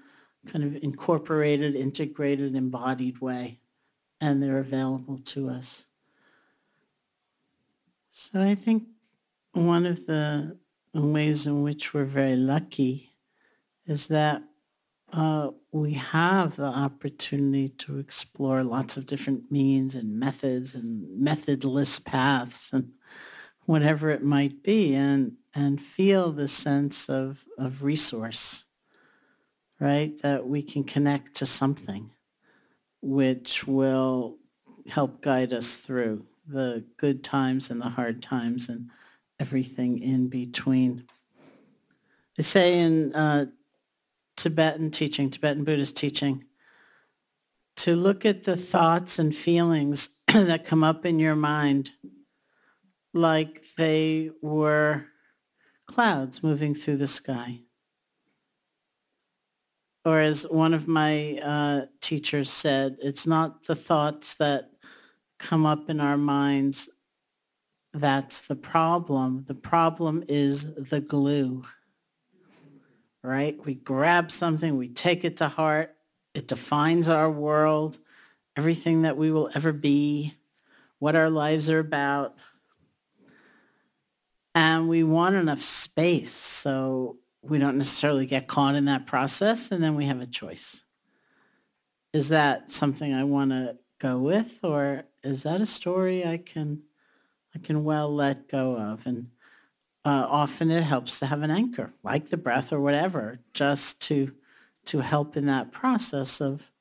kind 0.45 0.63
of 0.63 0.81
incorporated, 0.83 1.75
integrated, 1.75 2.55
embodied 2.55 3.19
way, 3.19 3.59
and 4.19 4.41
they're 4.41 4.59
available 4.59 5.19
to 5.25 5.49
us. 5.49 5.85
So 8.11 8.41
I 8.41 8.55
think 8.55 8.83
one 9.53 9.85
of 9.85 10.05
the 10.05 10.57
ways 10.93 11.45
in 11.45 11.63
which 11.63 11.93
we're 11.93 12.05
very 12.05 12.35
lucky 12.35 13.11
is 13.85 14.07
that 14.07 14.43
uh, 15.13 15.49
we 15.71 15.93
have 15.93 16.55
the 16.55 16.63
opportunity 16.63 17.67
to 17.67 17.97
explore 17.97 18.63
lots 18.63 18.95
of 18.95 19.05
different 19.05 19.51
means 19.51 19.95
and 19.95 20.17
methods 20.17 20.73
and 20.73 21.05
methodless 21.19 21.99
paths 21.99 22.71
and 22.71 22.91
whatever 23.65 24.09
it 24.09 24.23
might 24.23 24.63
be 24.63 24.93
and 24.93 25.33
and 25.53 25.81
feel 25.81 26.31
the 26.31 26.47
sense 26.47 27.09
of, 27.09 27.43
of 27.57 27.83
resource, 27.83 28.63
right? 29.79 30.21
That 30.21 30.47
we 30.47 30.61
can 30.61 30.83
connect 30.83 31.35
to 31.35 31.45
something 31.45 32.11
which 33.01 33.67
will 33.67 34.37
help 34.87 35.21
guide 35.21 35.51
us 35.51 35.75
through 35.75 36.25
the 36.47 36.85
good 36.97 37.23
times 37.23 37.69
and 37.69 37.81
the 37.81 37.89
hard 37.89 38.21
times 38.21 38.69
and 38.69 38.89
everything 39.41 39.97
in 39.97 40.27
between. 40.27 41.03
They 42.37 42.43
say 42.43 42.79
in 42.79 43.13
uh, 43.15 43.47
Tibetan 44.37 44.91
teaching, 44.91 45.31
Tibetan 45.31 45.63
Buddhist 45.63 45.97
teaching, 45.97 46.45
to 47.77 47.95
look 47.95 48.23
at 48.23 48.43
the 48.43 48.55
thoughts 48.55 49.17
and 49.17 49.35
feelings 49.35 50.09
that 50.27 50.65
come 50.65 50.83
up 50.83 51.07
in 51.07 51.17
your 51.17 51.35
mind 51.35 51.91
like 53.13 53.63
they 53.77 54.29
were 54.41 55.07
clouds 55.87 56.43
moving 56.43 56.75
through 56.75 56.97
the 56.97 57.07
sky. 57.07 57.61
Or 60.05 60.19
as 60.19 60.43
one 60.43 60.73
of 60.75 60.87
my 60.87 61.39
uh, 61.43 61.85
teachers 61.99 62.49
said, 62.51 62.97
it's 63.01 63.25
not 63.25 63.65
the 63.65 63.75
thoughts 63.75 64.35
that 64.35 64.69
come 65.39 65.65
up 65.65 65.89
in 65.89 65.99
our 65.99 66.17
minds 66.17 66.89
that's 67.93 68.41
the 68.41 68.55
problem. 68.55 69.45
The 69.47 69.55
problem 69.55 70.23
is 70.27 70.73
the 70.75 71.01
glue 71.01 71.65
right? 73.23 73.63
We 73.65 73.75
grab 73.75 74.31
something, 74.31 74.77
we 74.77 74.89
take 74.89 75.23
it 75.23 75.37
to 75.37 75.47
heart. 75.47 75.95
It 76.33 76.47
defines 76.47 77.09
our 77.09 77.29
world, 77.29 77.97
everything 78.55 79.03
that 79.03 79.17
we 79.17 79.31
will 79.31 79.49
ever 79.53 79.73
be, 79.73 80.35
what 80.99 81.15
our 81.15 81.29
lives 81.29 81.69
are 81.69 81.79
about. 81.79 82.35
And 84.55 84.89
we 84.89 85.03
want 85.03 85.35
enough 85.35 85.61
space 85.61 86.31
so 86.31 87.17
we 87.41 87.57
don't 87.57 87.77
necessarily 87.77 88.25
get 88.25 88.47
caught 88.47 88.75
in 88.75 88.85
that 88.85 89.07
process 89.07 89.71
and 89.71 89.83
then 89.83 89.95
we 89.95 90.05
have 90.05 90.21
a 90.21 90.27
choice. 90.27 90.83
Is 92.13 92.29
that 92.29 92.69
something 92.69 93.13
I 93.13 93.23
want 93.23 93.51
to 93.51 93.77
go 93.99 94.17
with 94.17 94.59
or 94.63 95.03
is 95.23 95.43
that 95.43 95.61
a 95.61 95.65
story 95.65 96.25
I 96.25 96.37
can 96.37 96.81
I 97.55 97.59
can 97.59 97.83
well 97.83 98.13
let 98.13 98.47
go 98.47 98.75
of? 98.75 99.05
And 99.05 99.27
uh, 100.03 100.25
often 100.29 100.71
it 100.71 100.83
helps 100.83 101.19
to 101.19 101.27
have 101.27 101.41
an 101.41 101.51
anchor, 101.51 101.93
like 102.03 102.29
the 102.29 102.37
breath 102.37 102.71
or 102.73 102.79
whatever, 102.79 103.39
just 103.53 104.01
to 104.03 104.33
to 104.83 104.99
help 104.99 105.37
in 105.37 105.45
that 105.45 105.71
process 105.71 106.41
of 106.41 106.71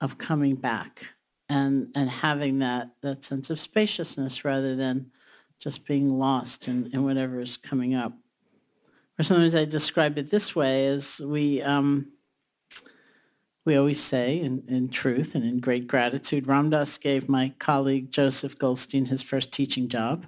of 0.00 0.18
coming 0.18 0.56
back 0.56 1.08
and 1.48 1.88
and 1.94 2.10
having 2.10 2.58
that 2.58 2.90
that 3.02 3.24
sense 3.24 3.50
of 3.50 3.58
spaciousness 3.58 4.44
rather 4.44 4.76
than 4.76 5.10
just 5.58 5.86
being 5.86 6.18
lost 6.18 6.68
in, 6.68 6.90
in 6.92 7.04
whatever 7.04 7.40
is 7.40 7.56
coming 7.56 7.94
up. 7.94 8.14
Or 9.18 9.22
sometimes 9.22 9.54
I 9.54 9.66
describe 9.66 10.16
it 10.16 10.30
this 10.30 10.56
way 10.56 10.86
as 10.86 11.20
we 11.20 11.60
um, 11.60 12.12
we 13.64 13.76
always 13.76 14.02
say 14.02 14.40
in, 14.40 14.64
in 14.68 14.88
truth 14.88 15.34
and 15.34 15.44
in 15.44 15.60
great 15.60 15.86
gratitude, 15.86 16.46
Ram 16.46 16.70
Dass 16.70 16.98
gave 16.98 17.28
my 17.28 17.52
colleague 17.58 18.10
Joseph 18.10 18.58
Goldstein 18.58 19.06
his 19.06 19.22
first 19.22 19.52
teaching 19.52 19.88
job 19.88 20.26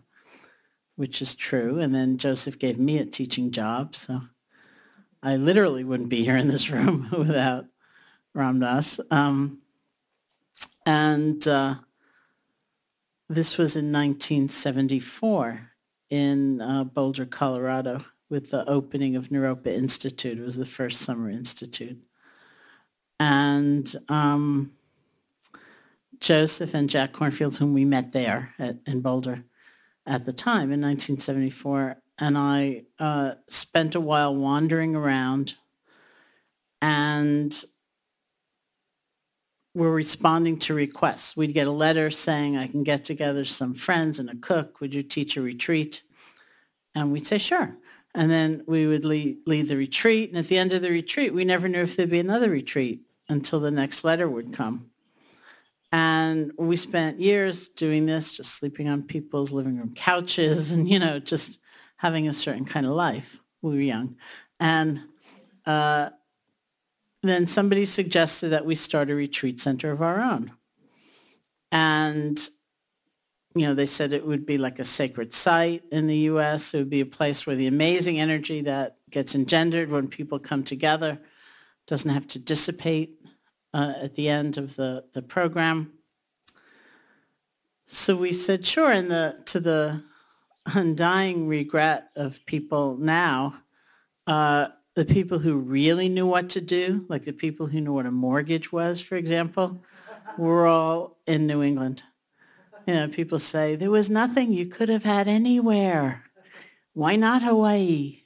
which 0.96 1.22
is 1.22 1.34
true. 1.34 1.78
And 1.78 1.94
then 1.94 2.18
Joseph 2.18 2.58
gave 2.58 2.78
me 2.78 2.98
a 2.98 3.04
teaching 3.04 3.50
job. 3.50 3.96
So 3.96 4.22
I 5.22 5.36
literally 5.36 5.84
wouldn't 5.84 6.08
be 6.08 6.24
here 6.24 6.36
in 6.36 6.48
this 6.48 6.70
room 6.70 7.08
without 7.16 7.66
Ram 8.34 8.60
Dass. 8.60 9.00
Um, 9.10 9.62
and 10.84 11.46
uh, 11.46 11.76
this 13.28 13.58
was 13.58 13.76
in 13.76 13.92
1974 13.92 15.70
in 16.10 16.60
uh, 16.60 16.84
Boulder, 16.84 17.26
Colorado, 17.26 18.04
with 18.28 18.50
the 18.50 18.68
opening 18.68 19.16
of 19.16 19.28
Naropa 19.28 19.68
Institute. 19.68 20.38
It 20.38 20.44
was 20.44 20.56
the 20.56 20.66
first 20.66 21.00
summer 21.00 21.30
institute. 21.30 21.98
And 23.22 23.94
um, 24.08 24.72
Joseph 26.18 26.74
and 26.74 26.90
Jack 26.90 27.12
Kornfield, 27.12 27.56
whom 27.56 27.72
we 27.72 27.84
met 27.84 28.12
there 28.12 28.52
at, 28.58 28.78
in 28.84 29.00
Boulder 29.00 29.44
at 30.04 30.24
the 30.24 30.32
time 30.32 30.72
in 30.72 30.80
1974, 30.80 31.98
and 32.18 32.36
I 32.36 32.82
uh, 32.98 33.34
spent 33.48 33.94
a 33.94 34.00
while 34.00 34.34
wandering 34.34 34.96
around 34.96 35.54
and 36.80 37.64
were 39.72 39.92
responding 39.92 40.58
to 40.58 40.74
requests. 40.74 41.36
We'd 41.36 41.54
get 41.54 41.68
a 41.68 41.70
letter 41.70 42.10
saying, 42.10 42.56
I 42.56 42.66
can 42.66 42.82
get 42.82 43.04
together 43.04 43.44
some 43.44 43.74
friends 43.74 44.18
and 44.18 44.30
a 44.30 44.36
cook. 44.36 44.80
Would 44.80 44.96
you 44.96 45.04
teach 45.04 45.36
a 45.36 45.42
retreat? 45.42 46.02
And 46.92 47.12
we'd 47.12 47.28
say, 47.28 47.38
sure. 47.38 47.76
And 48.16 48.32
then 48.32 48.64
we 48.66 48.88
would 48.88 49.04
lead, 49.04 49.38
lead 49.46 49.68
the 49.68 49.76
retreat. 49.76 50.30
And 50.30 50.38
at 50.38 50.48
the 50.48 50.58
end 50.58 50.72
of 50.72 50.82
the 50.82 50.90
retreat, 50.90 51.32
we 51.32 51.44
never 51.44 51.68
knew 51.68 51.82
if 51.82 51.94
there'd 51.94 52.10
be 52.10 52.18
another 52.18 52.50
retreat 52.50 53.02
until 53.32 53.58
the 53.60 53.70
next 53.70 54.04
letter 54.04 54.28
would 54.28 54.52
come. 54.52 54.90
And 55.90 56.52
we 56.56 56.76
spent 56.76 57.20
years 57.20 57.68
doing 57.68 58.06
this, 58.06 58.32
just 58.32 58.54
sleeping 58.54 58.88
on 58.88 59.02
people's 59.02 59.52
living 59.52 59.76
room 59.76 59.92
couches 59.94 60.70
and, 60.72 60.88
you 60.88 60.98
know, 60.98 61.18
just 61.18 61.58
having 61.96 62.28
a 62.28 62.32
certain 62.32 62.64
kind 62.64 62.86
of 62.86 62.92
life. 62.92 63.38
We 63.60 63.74
were 63.74 63.80
young. 63.80 64.16
And 64.58 65.02
uh, 65.66 66.10
then 67.22 67.46
somebody 67.46 67.84
suggested 67.84 68.50
that 68.50 68.64
we 68.64 68.74
start 68.74 69.10
a 69.10 69.14
retreat 69.14 69.60
center 69.60 69.92
of 69.92 70.00
our 70.00 70.20
own. 70.20 70.52
And, 71.70 72.38
you 73.54 73.66
know, 73.66 73.74
they 73.74 73.86
said 73.86 74.12
it 74.12 74.26
would 74.26 74.46
be 74.46 74.58
like 74.58 74.78
a 74.78 74.84
sacred 74.84 75.32
site 75.34 75.84
in 75.92 76.06
the 76.06 76.18
U.S. 76.18 76.72
It 76.72 76.78
would 76.78 76.90
be 76.90 77.00
a 77.00 77.06
place 77.06 77.46
where 77.46 77.56
the 77.56 77.66
amazing 77.66 78.18
energy 78.18 78.62
that 78.62 78.96
gets 79.10 79.34
engendered 79.34 79.90
when 79.90 80.08
people 80.08 80.38
come 80.38 80.64
together 80.64 81.20
doesn't 81.86 82.10
have 82.10 82.26
to 82.28 82.38
dissipate 82.38 83.21
uh, 83.74 83.94
at 84.02 84.14
the 84.14 84.28
end 84.28 84.58
of 84.58 84.76
the, 84.76 85.04
the 85.12 85.22
program. 85.22 85.92
So 87.86 88.16
we 88.16 88.32
said, 88.32 88.64
sure, 88.64 88.90
and 88.90 89.10
the, 89.10 89.36
to 89.46 89.60
the 89.60 90.02
undying 90.66 91.48
regret 91.48 92.10
of 92.16 92.44
people 92.46 92.96
now, 92.96 93.56
uh, 94.26 94.68
the 94.94 95.04
people 95.04 95.38
who 95.38 95.56
really 95.56 96.08
knew 96.08 96.26
what 96.26 96.48
to 96.50 96.60
do, 96.60 97.04
like 97.08 97.24
the 97.24 97.32
people 97.32 97.66
who 97.66 97.80
knew 97.80 97.92
what 97.92 98.06
a 98.06 98.10
mortgage 98.10 98.72
was, 98.72 99.00
for 99.00 99.16
example, 99.16 99.82
were 100.38 100.66
all 100.66 101.18
in 101.26 101.46
New 101.46 101.62
England. 101.62 102.02
You 102.86 102.94
know, 102.94 103.08
people 103.08 103.38
say, 103.38 103.76
there 103.76 103.90
was 103.90 104.10
nothing 104.10 104.52
you 104.52 104.66
could 104.66 104.88
have 104.88 105.04
had 105.04 105.28
anywhere. 105.28 106.24
Why 106.94 107.16
not 107.16 107.42
Hawaii? 107.42 108.22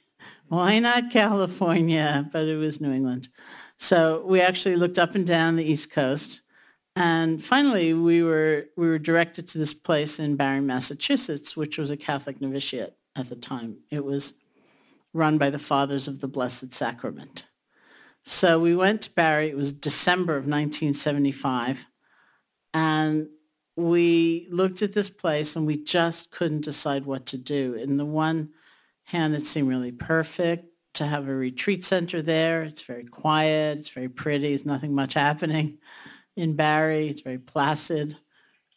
Why 0.47 0.79
not 0.79 1.11
California? 1.11 2.29
But 2.31 2.45
it 2.45 2.57
was 2.57 2.81
New 2.81 2.91
England. 2.91 3.29
So 3.77 4.23
we 4.25 4.41
actually 4.41 4.75
looked 4.75 4.99
up 4.99 5.15
and 5.15 5.25
down 5.25 5.55
the 5.55 5.69
East 5.69 5.91
Coast. 5.91 6.41
And 6.95 7.43
finally, 7.43 7.93
we 7.93 8.23
were, 8.23 8.65
we 8.75 8.87
were 8.87 8.97
directed 8.97 9.47
to 9.49 9.59
this 9.59 9.73
place 9.73 10.19
in 10.19 10.35
Barre, 10.35 10.61
Massachusetts, 10.61 11.55
which 11.55 11.77
was 11.77 11.91
a 11.91 11.97
Catholic 11.97 12.41
novitiate 12.41 12.95
at 13.15 13.29
the 13.29 13.35
time. 13.35 13.77
It 13.91 14.03
was 14.03 14.33
run 15.13 15.37
by 15.37 15.51
the 15.51 15.59
Fathers 15.59 16.07
of 16.07 16.21
the 16.21 16.27
Blessed 16.27 16.73
Sacrament. 16.73 17.45
So 18.23 18.59
we 18.59 18.75
went 18.75 19.03
to 19.03 19.13
Barre. 19.13 19.47
It 19.47 19.55
was 19.55 19.71
December 19.71 20.33
of 20.33 20.45
1975. 20.47 21.85
And 22.73 23.27
we 23.75 24.47
looked 24.49 24.81
at 24.81 24.93
this 24.93 25.09
place 25.09 25.55
and 25.55 25.67
we 25.67 25.77
just 25.77 26.31
couldn't 26.31 26.61
decide 26.61 27.05
what 27.05 27.27
to 27.27 27.37
do. 27.37 27.75
In 27.75 27.97
the 27.97 28.05
one 28.05 28.49
hand, 29.05 29.35
it 29.35 29.45
seemed 29.45 29.69
really 29.69 29.91
perfect 29.91 30.65
to 30.97 31.05
have 31.05 31.27
a 31.27 31.33
retreat 31.33 31.83
center 31.83 32.21
there. 32.21 32.63
It's 32.63 32.81
very 32.81 33.05
quiet. 33.05 33.77
It's 33.79 33.89
very 33.89 34.09
pretty. 34.09 34.49
There's 34.49 34.65
nothing 34.65 34.93
much 34.93 35.13
happening 35.13 35.77
in 36.35 36.55
Barre. 36.55 37.07
It's 37.07 37.21
very 37.21 37.39
placid. 37.39 38.17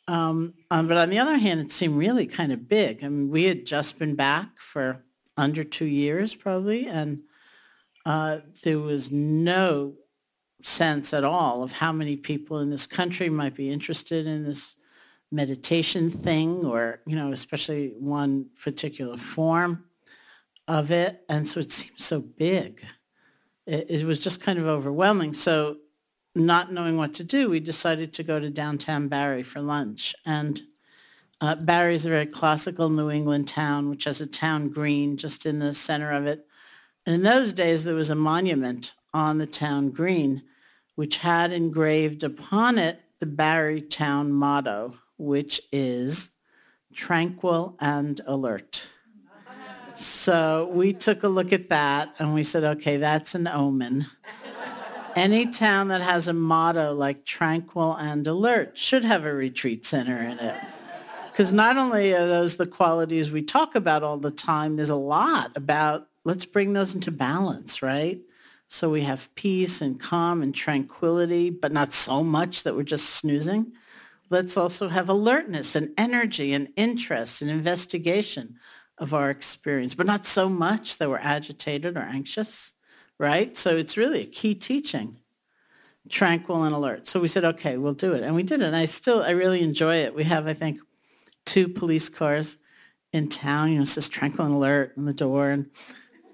Um, 0.08 0.54
um, 0.70 0.88
but 0.88 0.96
on 0.96 1.10
the 1.10 1.18
other 1.18 1.36
hand, 1.36 1.60
it 1.60 1.70
seemed 1.70 1.96
really 1.96 2.26
kind 2.26 2.52
of 2.52 2.68
big. 2.68 3.04
I 3.04 3.08
mean, 3.08 3.30
we 3.30 3.44
had 3.44 3.66
just 3.66 3.98
been 3.98 4.16
back 4.16 4.60
for 4.60 5.04
under 5.36 5.62
two 5.62 5.86
years 5.86 6.34
probably, 6.34 6.86
and 6.86 7.20
uh, 8.04 8.38
there 8.62 8.78
was 8.78 9.12
no 9.12 9.94
sense 10.62 11.14
at 11.14 11.24
all 11.24 11.62
of 11.62 11.72
how 11.72 11.92
many 11.92 12.16
people 12.16 12.58
in 12.58 12.70
this 12.70 12.86
country 12.86 13.30
might 13.30 13.54
be 13.54 13.70
interested 13.70 14.26
in 14.26 14.44
this 14.44 14.74
meditation 15.30 16.10
thing 16.10 16.64
or, 16.64 17.00
you 17.06 17.14
know, 17.14 17.32
especially 17.32 17.94
one 17.98 18.46
particular 18.62 19.16
form 19.16 19.84
of 20.70 20.92
it. 20.92 21.24
And 21.28 21.48
so 21.48 21.60
it 21.60 21.72
seemed 21.72 22.00
so 22.00 22.20
big. 22.20 22.84
It, 23.66 23.90
it 23.90 24.06
was 24.06 24.20
just 24.20 24.40
kind 24.40 24.58
of 24.58 24.66
overwhelming. 24.66 25.32
So 25.32 25.78
not 26.34 26.72
knowing 26.72 26.96
what 26.96 27.12
to 27.14 27.24
do, 27.24 27.50
we 27.50 27.58
decided 27.58 28.14
to 28.14 28.22
go 28.22 28.38
to 28.38 28.50
downtown 28.50 29.08
Barre 29.08 29.42
for 29.42 29.60
lunch. 29.60 30.14
And 30.24 30.62
uh, 31.40 31.56
Barre 31.56 31.94
is 31.94 32.06
a 32.06 32.10
very 32.10 32.26
classical 32.26 32.88
New 32.88 33.10
England 33.10 33.48
town, 33.48 33.90
which 33.90 34.04
has 34.04 34.20
a 34.20 34.26
town 34.26 34.68
green 34.68 35.16
just 35.16 35.44
in 35.44 35.58
the 35.58 35.74
center 35.74 36.12
of 36.12 36.26
it. 36.26 36.46
And 37.04 37.16
in 37.16 37.22
those 37.24 37.52
days, 37.52 37.82
there 37.82 37.96
was 37.96 38.10
a 38.10 38.14
monument 38.14 38.94
on 39.12 39.38
the 39.38 39.46
town 39.46 39.90
green, 39.90 40.42
which 40.94 41.16
had 41.16 41.52
engraved 41.52 42.22
upon 42.22 42.78
it 42.78 43.00
the 43.18 43.26
Barre 43.26 43.80
town 43.80 44.30
motto, 44.32 44.94
which 45.18 45.60
is 45.72 46.30
tranquil 46.94 47.76
and 47.80 48.20
alert. 48.24 48.86
So 50.00 50.70
we 50.72 50.94
took 50.94 51.24
a 51.24 51.28
look 51.28 51.52
at 51.52 51.68
that 51.68 52.14
and 52.18 52.32
we 52.32 52.42
said, 52.42 52.64
okay, 52.64 52.96
that's 52.96 53.34
an 53.34 53.46
omen. 53.46 54.06
Any 55.14 55.44
town 55.48 55.88
that 55.88 56.00
has 56.00 56.26
a 56.26 56.32
motto 56.32 56.94
like 56.94 57.26
tranquil 57.26 57.94
and 57.96 58.26
alert 58.26 58.78
should 58.78 59.04
have 59.04 59.26
a 59.26 59.34
retreat 59.34 59.84
center 59.84 60.16
in 60.16 60.38
it. 60.38 60.58
Because 61.30 61.52
not 61.52 61.76
only 61.76 62.14
are 62.14 62.26
those 62.26 62.56
the 62.56 62.66
qualities 62.66 63.30
we 63.30 63.42
talk 63.42 63.74
about 63.74 64.02
all 64.02 64.16
the 64.16 64.30
time, 64.30 64.76
there's 64.76 64.88
a 64.88 64.94
lot 64.94 65.52
about 65.54 66.08
let's 66.24 66.46
bring 66.46 66.72
those 66.72 66.94
into 66.94 67.10
balance, 67.10 67.82
right? 67.82 68.20
So 68.68 68.88
we 68.88 69.02
have 69.02 69.34
peace 69.34 69.82
and 69.82 70.00
calm 70.00 70.40
and 70.40 70.54
tranquility, 70.54 71.50
but 71.50 71.72
not 71.72 71.92
so 71.92 72.24
much 72.24 72.62
that 72.62 72.74
we're 72.74 72.84
just 72.84 73.10
snoozing. 73.10 73.72
Let's 74.30 74.56
also 74.56 74.88
have 74.88 75.10
alertness 75.10 75.76
and 75.76 75.90
energy 75.98 76.54
and 76.54 76.68
interest 76.74 77.42
and 77.42 77.50
investigation 77.50 78.56
of 79.00 79.14
our 79.14 79.30
experience, 79.30 79.94
but 79.94 80.06
not 80.06 80.26
so 80.26 80.48
much 80.48 80.98
that 80.98 81.08
we're 81.08 81.18
agitated 81.18 81.96
or 81.96 82.00
anxious, 82.00 82.74
right? 83.18 83.56
So 83.56 83.76
it's 83.76 83.96
really 83.96 84.20
a 84.20 84.26
key 84.26 84.54
teaching, 84.54 85.16
tranquil 86.08 86.62
and 86.64 86.74
alert. 86.74 87.06
So 87.06 87.18
we 87.18 87.26
said, 87.26 87.44
okay, 87.44 87.78
we'll 87.78 87.94
do 87.94 88.12
it. 88.12 88.22
And 88.22 88.34
we 88.34 88.42
did 88.42 88.60
it. 88.60 88.66
And 88.66 88.76
I 88.76 88.84
still, 88.84 89.22
I 89.22 89.30
really 89.30 89.62
enjoy 89.62 89.96
it. 89.96 90.14
We 90.14 90.24
have, 90.24 90.46
I 90.46 90.54
think, 90.54 90.80
two 91.46 91.66
police 91.66 92.10
cars 92.10 92.58
in 93.12 93.28
town. 93.28 93.70
You 93.70 93.76
know, 93.76 93.82
it 93.82 93.86
says 93.86 94.08
tranquil 94.08 94.44
and 94.44 94.54
alert 94.54 94.92
on 94.98 95.06
the 95.06 95.14
door. 95.14 95.48
And 95.48 95.70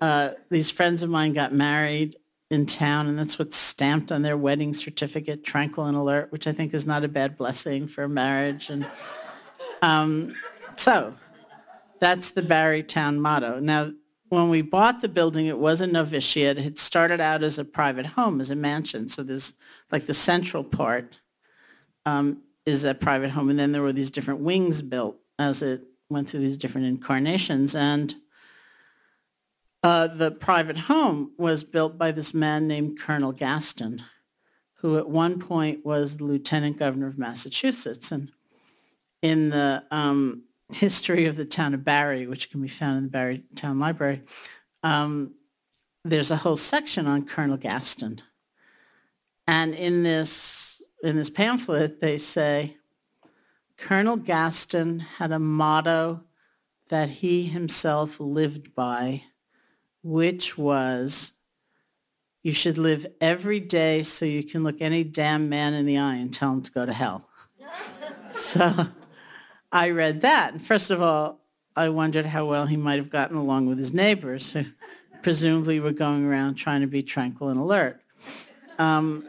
uh, 0.00 0.30
these 0.50 0.70
friends 0.70 1.04
of 1.04 1.08
mine 1.08 1.32
got 1.32 1.52
married 1.52 2.16
in 2.50 2.66
town, 2.66 3.08
and 3.08 3.18
that's 3.18 3.38
what's 3.38 3.56
stamped 3.56 4.12
on 4.12 4.22
their 4.22 4.36
wedding 4.36 4.72
certificate, 4.72 5.44
tranquil 5.44 5.86
and 5.86 5.96
alert, 5.96 6.30
which 6.30 6.46
I 6.46 6.52
think 6.52 6.74
is 6.74 6.86
not 6.86 7.02
a 7.02 7.08
bad 7.08 7.36
blessing 7.36 7.88
for 7.88 8.06
marriage. 8.06 8.70
And 8.70 8.86
um, 9.82 10.34
so 10.76 11.14
that's 12.00 12.30
the 12.30 12.42
Barre 12.42 12.82
town 12.82 13.20
motto. 13.20 13.58
Now, 13.60 13.92
when 14.28 14.48
we 14.48 14.62
bought 14.62 15.00
the 15.00 15.08
building, 15.08 15.46
it 15.46 15.58
was 15.58 15.80
a 15.80 15.86
novitiate. 15.86 16.58
It 16.58 16.78
started 16.78 17.20
out 17.20 17.42
as 17.42 17.58
a 17.58 17.64
private 17.64 18.06
home, 18.06 18.40
as 18.40 18.50
a 18.50 18.56
mansion. 18.56 19.08
So 19.08 19.22
there's 19.22 19.54
like 19.92 20.06
the 20.06 20.14
central 20.14 20.64
part 20.64 21.14
um, 22.04 22.42
is 22.64 22.82
a 22.82 22.94
private 22.94 23.30
home. 23.30 23.50
And 23.50 23.58
then 23.58 23.72
there 23.72 23.82
were 23.82 23.92
these 23.92 24.10
different 24.10 24.40
wings 24.40 24.82
built 24.82 25.16
as 25.38 25.62
it 25.62 25.82
went 26.08 26.28
through 26.28 26.40
these 26.40 26.56
different 26.56 26.86
incarnations. 26.86 27.74
And 27.74 28.14
uh, 29.82 30.08
the 30.08 30.32
private 30.32 30.78
home 30.78 31.32
was 31.38 31.62
built 31.62 31.96
by 31.96 32.10
this 32.10 32.34
man 32.34 32.66
named 32.66 32.98
Colonel 32.98 33.32
Gaston, 33.32 34.02
who 34.78 34.98
at 34.98 35.08
one 35.08 35.38
point 35.38 35.86
was 35.86 36.16
the 36.16 36.24
lieutenant 36.24 36.78
governor 36.78 37.06
of 37.06 37.18
Massachusetts. 37.18 38.10
And 38.10 38.32
in 39.22 39.50
the 39.50 39.84
um, 39.92 40.42
history 40.72 41.26
of 41.26 41.36
the 41.36 41.44
town 41.44 41.74
of 41.74 41.84
Barre, 41.84 42.26
which 42.26 42.50
can 42.50 42.60
be 42.60 42.68
found 42.68 42.98
in 42.98 43.04
the 43.04 43.10
Barre 43.10 43.42
Town 43.54 43.78
Library, 43.78 44.22
um, 44.82 45.34
there's 46.04 46.30
a 46.30 46.36
whole 46.36 46.56
section 46.56 47.06
on 47.06 47.26
Colonel 47.26 47.56
Gaston. 47.56 48.22
And 49.46 49.74
in 49.74 50.02
this, 50.02 50.82
in 51.02 51.16
this 51.16 51.30
pamphlet, 51.30 52.00
they 52.00 52.16
say, 52.16 52.76
Colonel 53.76 54.16
Gaston 54.16 55.00
had 55.00 55.32
a 55.32 55.38
motto 55.38 56.22
that 56.88 57.10
he 57.10 57.44
himself 57.44 58.18
lived 58.20 58.74
by, 58.74 59.24
which 60.02 60.56
was, 60.56 61.32
you 62.42 62.52
should 62.52 62.78
live 62.78 63.06
every 63.20 63.60
day 63.60 64.02
so 64.02 64.24
you 64.24 64.44
can 64.44 64.62
look 64.62 64.80
any 64.80 65.02
damn 65.04 65.48
man 65.48 65.74
in 65.74 65.84
the 65.84 65.98
eye 65.98 66.14
and 66.14 66.32
tell 66.32 66.52
him 66.52 66.62
to 66.62 66.70
go 66.70 66.86
to 66.86 66.92
hell. 66.92 67.28
so 68.30 68.88
I 69.72 69.90
read 69.90 70.20
that. 70.22 70.52
And 70.52 70.62
first 70.62 70.90
of 70.90 71.02
all, 71.02 71.40
I 71.74 71.88
wondered 71.90 72.26
how 72.26 72.46
well 72.46 72.66
he 72.66 72.76
might 72.76 72.96
have 72.96 73.10
gotten 73.10 73.36
along 73.36 73.66
with 73.66 73.78
his 73.78 73.92
neighbors, 73.92 74.52
who 74.52 74.64
presumably 75.22 75.80
were 75.80 75.92
going 75.92 76.24
around 76.24 76.54
trying 76.54 76.80
to 76.80 76.86
be 76.86 77.02
tranquil 77.02 77.48
and 77.48 77.60
alert. 77.60 78.00
Um, 78.78 79.28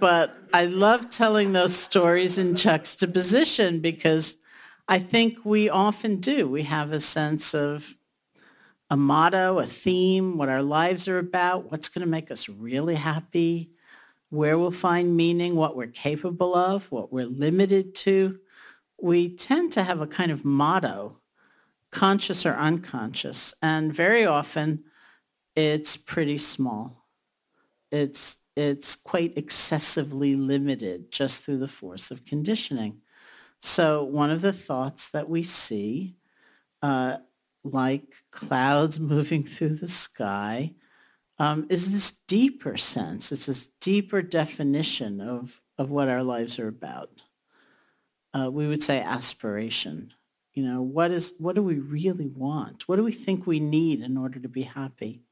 but 0.00 0.36
I 0.52 0.66
love 0.66 1.10
telling 1.10 1.52
those 1.52 1.74
stories 1.74 2.38
in 2.38 2.56
juxtaposition 2.56 3.80
because 3.80 4.36
I 4.88 4.98
think 4.98 5.44
we 5.44 5.68
often 5.68 6.16
do. 6.16 6.48
We 6.48 6.62
have 6.62 6.92
a 6.92 7.00
sense 7.00 7.54
of 7.54 7.94
a 8.90 8.96
motto, 8.96 9.58
a 9.58 9.66
theme, 9.66 10.38
what 10.38 10.48
our 10.48 10.62
lives 10.62 11.08
are 11.08 11.18
about, 11.18 11.70
what's 11.70 11.88
going 11.88 12.04
to 12.04 12.10
make 12.10 12.30
us 12.30 12.48
really 12.48 12.94
happy, 12.94 13.70
where 14.30 14.58
we'll 14.58 14.70
find 14.70 15.16
meaning, 15.16 15.56
what 15.56 15.76
we're 15.76 15.86
capable 15.86 16.54
of, 16.54 16.90
what 16.92 17.12
we're 17.12 17.26
limited 17.26 17.94
to. 17.94 18.38
We 19.00 19.34
tend 19.34 19.72
to 19.72 19.84
have 19.84 20.00
a 20.00 20.06
kind 20.06 20.30
of 20.30 20.44
motto, 20.44 21.18
conscious 21.90 22.46
or 22.46 22.54
unconscious, 22.54 23.54
and 23.62 23.92
very 23.92 24.24
often 24.24 24.84
it's 25.54 25.96
pretty 25.96 26.38
small. 26.38 27.06
It's 27.90 28.38
it's 28.56 28.96
quite 28.96 29.36
excessively 29.36 30.34
limited 30.34 31.12
just 31.12 31.44
through 31.44 31.58
the 31.58 31.68
force 31.68 32.10
of 32.10 32.24
conditioning. 32.24 33.02
So 33.60 34.02
one 34.02 34.30
of 34.30 34.40
the 34.40 34.52
thoughts 34.52 35.10
that 35.10 35.28
we 35.28 35.42
see, 35.42 36.16
uh, 36.82 37.18
like 37.64 38.14
clouds 38.30 38.98
moving 39.14 39.44
through 39.44 39.76
the 39.76 39.88
sky, 39.88 40.74
um, 41.38 41.66
is 41.68 41.92
this 41.92 42.12
deeper 42.26 42.76
sense. 42.78 43.30
It's 43.30 43.46
this 43.46 43.68
deeper 43.80 44.22
definition 44.22 45.20
of, 45.20 45.60
of 45.76 45.90
what 45.90 46.08
our 46.08 46.22
lives 46.22 46.58
are 46.58 46.68
about. 46.68 47.22
Uh, 48.36 48.50
we 48.50 48.66
would 48.66 48.82
say 48.82 49.00
aspiration. 49.00 50.12
You 50.52 50.64
know, 50.64 50.82
what 50.82 51.10
is 51.10 51.34
what 51.38 51.54
do 51.54 51.62
we 51.62 51.76
really 51.76 52.26
want? 52.26 52.88
What 52.88 52.96
do 52.96 53.04
we 53.04 53.12
think 53.12 53.46
we 53.46 53.60
need 53.60 54.00
in 54.00 54.16
order 54.16 54.38
to 54.40 54.48
be 54.48 54.62
happy? 54.62 55.22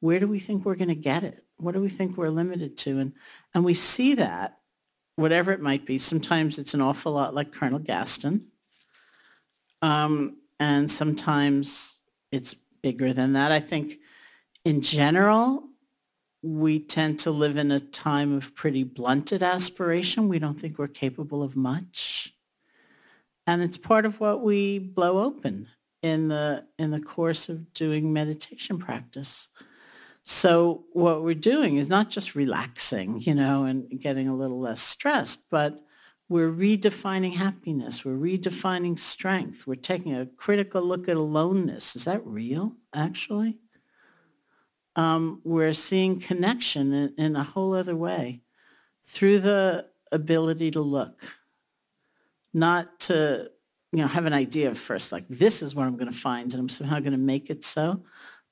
Where 0.00 0.20
do 0.20 0.26
we 0.26 0.38
think 0.38 0.64
we're 0.64 0.76
going 0.76 0.88
to 0.88 0.94
get 0.94 1.24
it? 1.24 1.44
What 1.56 1.72
do 1.72 1.80
we 1.80 1.88
think 1.88 2.16
we're 2.16 2.30
limited 2.30 2.76
to? 2.78 2.98
And 2.98 3.12
and 3.54 3.64
we 3.64 3.74
see 3.74 4.14
that, 4.14 4.58
whatever 5.16 5.52
it 5.52 5.60
might 5.60 5.84
be. 5.84 5.98
Sometimes 5.98 6.58
it's 6.58 6.74
an 6.74 6.80
awful 6.80 7.12
lot 7.12 7.34
like 7.34 7.52
Colonel 7.52 7.78
Gaston. 7.78 8.46
Um, 9.82 10.36
and 10.58 10.90
sometimes 10.90 12.00
it's 12.30 12.54
bigger 12.82 13.12
than 13.12 13.32
that. 13.32 13.50
I 13.50 13.60
think 13.60 13.98
in 14.64 14.82
general, 14.82 15.69
we 16.42 16.78
tend 16.78 17.18
to 17.20 17.30
live 17.30 17.56
in 17.56 17.70
a 17.70 17.80
time 17.80 18.32
of 18.32 18.54
pretty 18.54 18.82
blunted 18.82 19.42
aspiration. 19.42 20.28
We 20.28 20.38
don't 20.38 20.58
think 20.58 20.78
we're 20.78 20.88
capable 20.88 21.42
of 21.42 21.56
much. 21.56 22.34
And 23.46 23.62
it's 23.62 23.76
part 23.76 24.06
of 24.06 24.20
what 24.20 24.42
we 24.42 24.78
blow 24.78 25.18
open 25.18 25.68
in 26.02 26.28
the 26.28 26.66
in 26.78 26.90
the 26.92 27.00
course 27.00 27.48
of 27.48 27.72
doing 27.74 28.12
meditation 28.12 28.78
practice. 28.78 29.48
So 30.22 30.84
what 30.92 31.22
we're 31.22 31.34
doing 31.34 31.76
is 31.76 31.88
not 31.88 32.10
just 32.10 32.34
relaxing, 32.34 33.20
you 33.20 33.34
know, 33.34 33.64
and 33.64 34.00
getting 34.00 34.28
a 34.28 34.36
little 34.36 34.60
less 34.60 34.80
stressed, 34.80 35.50
but 35.50 35.82
we're 36.28 36.52
redefining 36.52 37.34
happiness. 37.34 38.04
We're 38.04 38.12
redefining 38.12 38.98
strength. 38.98 39.66
We're 39.66 39.74
taking 39.74 40.14
a 40.14 40.26
critical 40.26 40.82
look 40.82 41.08
at 41.08 41.16
aloneness. 41.16 41.96
Is 41.96 42.04
that 42.04 42.24
real, 42.24 42.76
actually? 42.94 43.58
Um, 44.96 45.40
we're 45.44 45.72
seeing 45.72 46.20
connection 46.20 46.92
in, 46.92 47.14
in 47.16 47.36
a 47.36 47.44
whole 47.44 47.74
other 47.74 47.96
way 47.96 48.42
through 49.06 49.40
the 49.40 49.86
ability 50.12 50.70
to 50.72 50.80
look, 50.80 51.22
not 52.52 52.98
to 53.00 53.50
you 53.92 53.98
know 53.98 54.08
have 54.08 54.26
an 54.26 54.32
idea 54.32 54.74
first 54.74 55.10
like 55.10 55.24
this 55.28 55.62
is 55.62 55.74
what 55.74 55.86
I'm 55.86 55.96
going 55.96 56.10
to 56.10 56.16
find 56.16 56.52
and 56.52 56.60
I'm 56.60 56.68
somehow 56.68 57.00
going 57.00 57.12
to 57.12 57.18
make 57.18 57.50
it 57.50 57.64
so, 57.64 58.02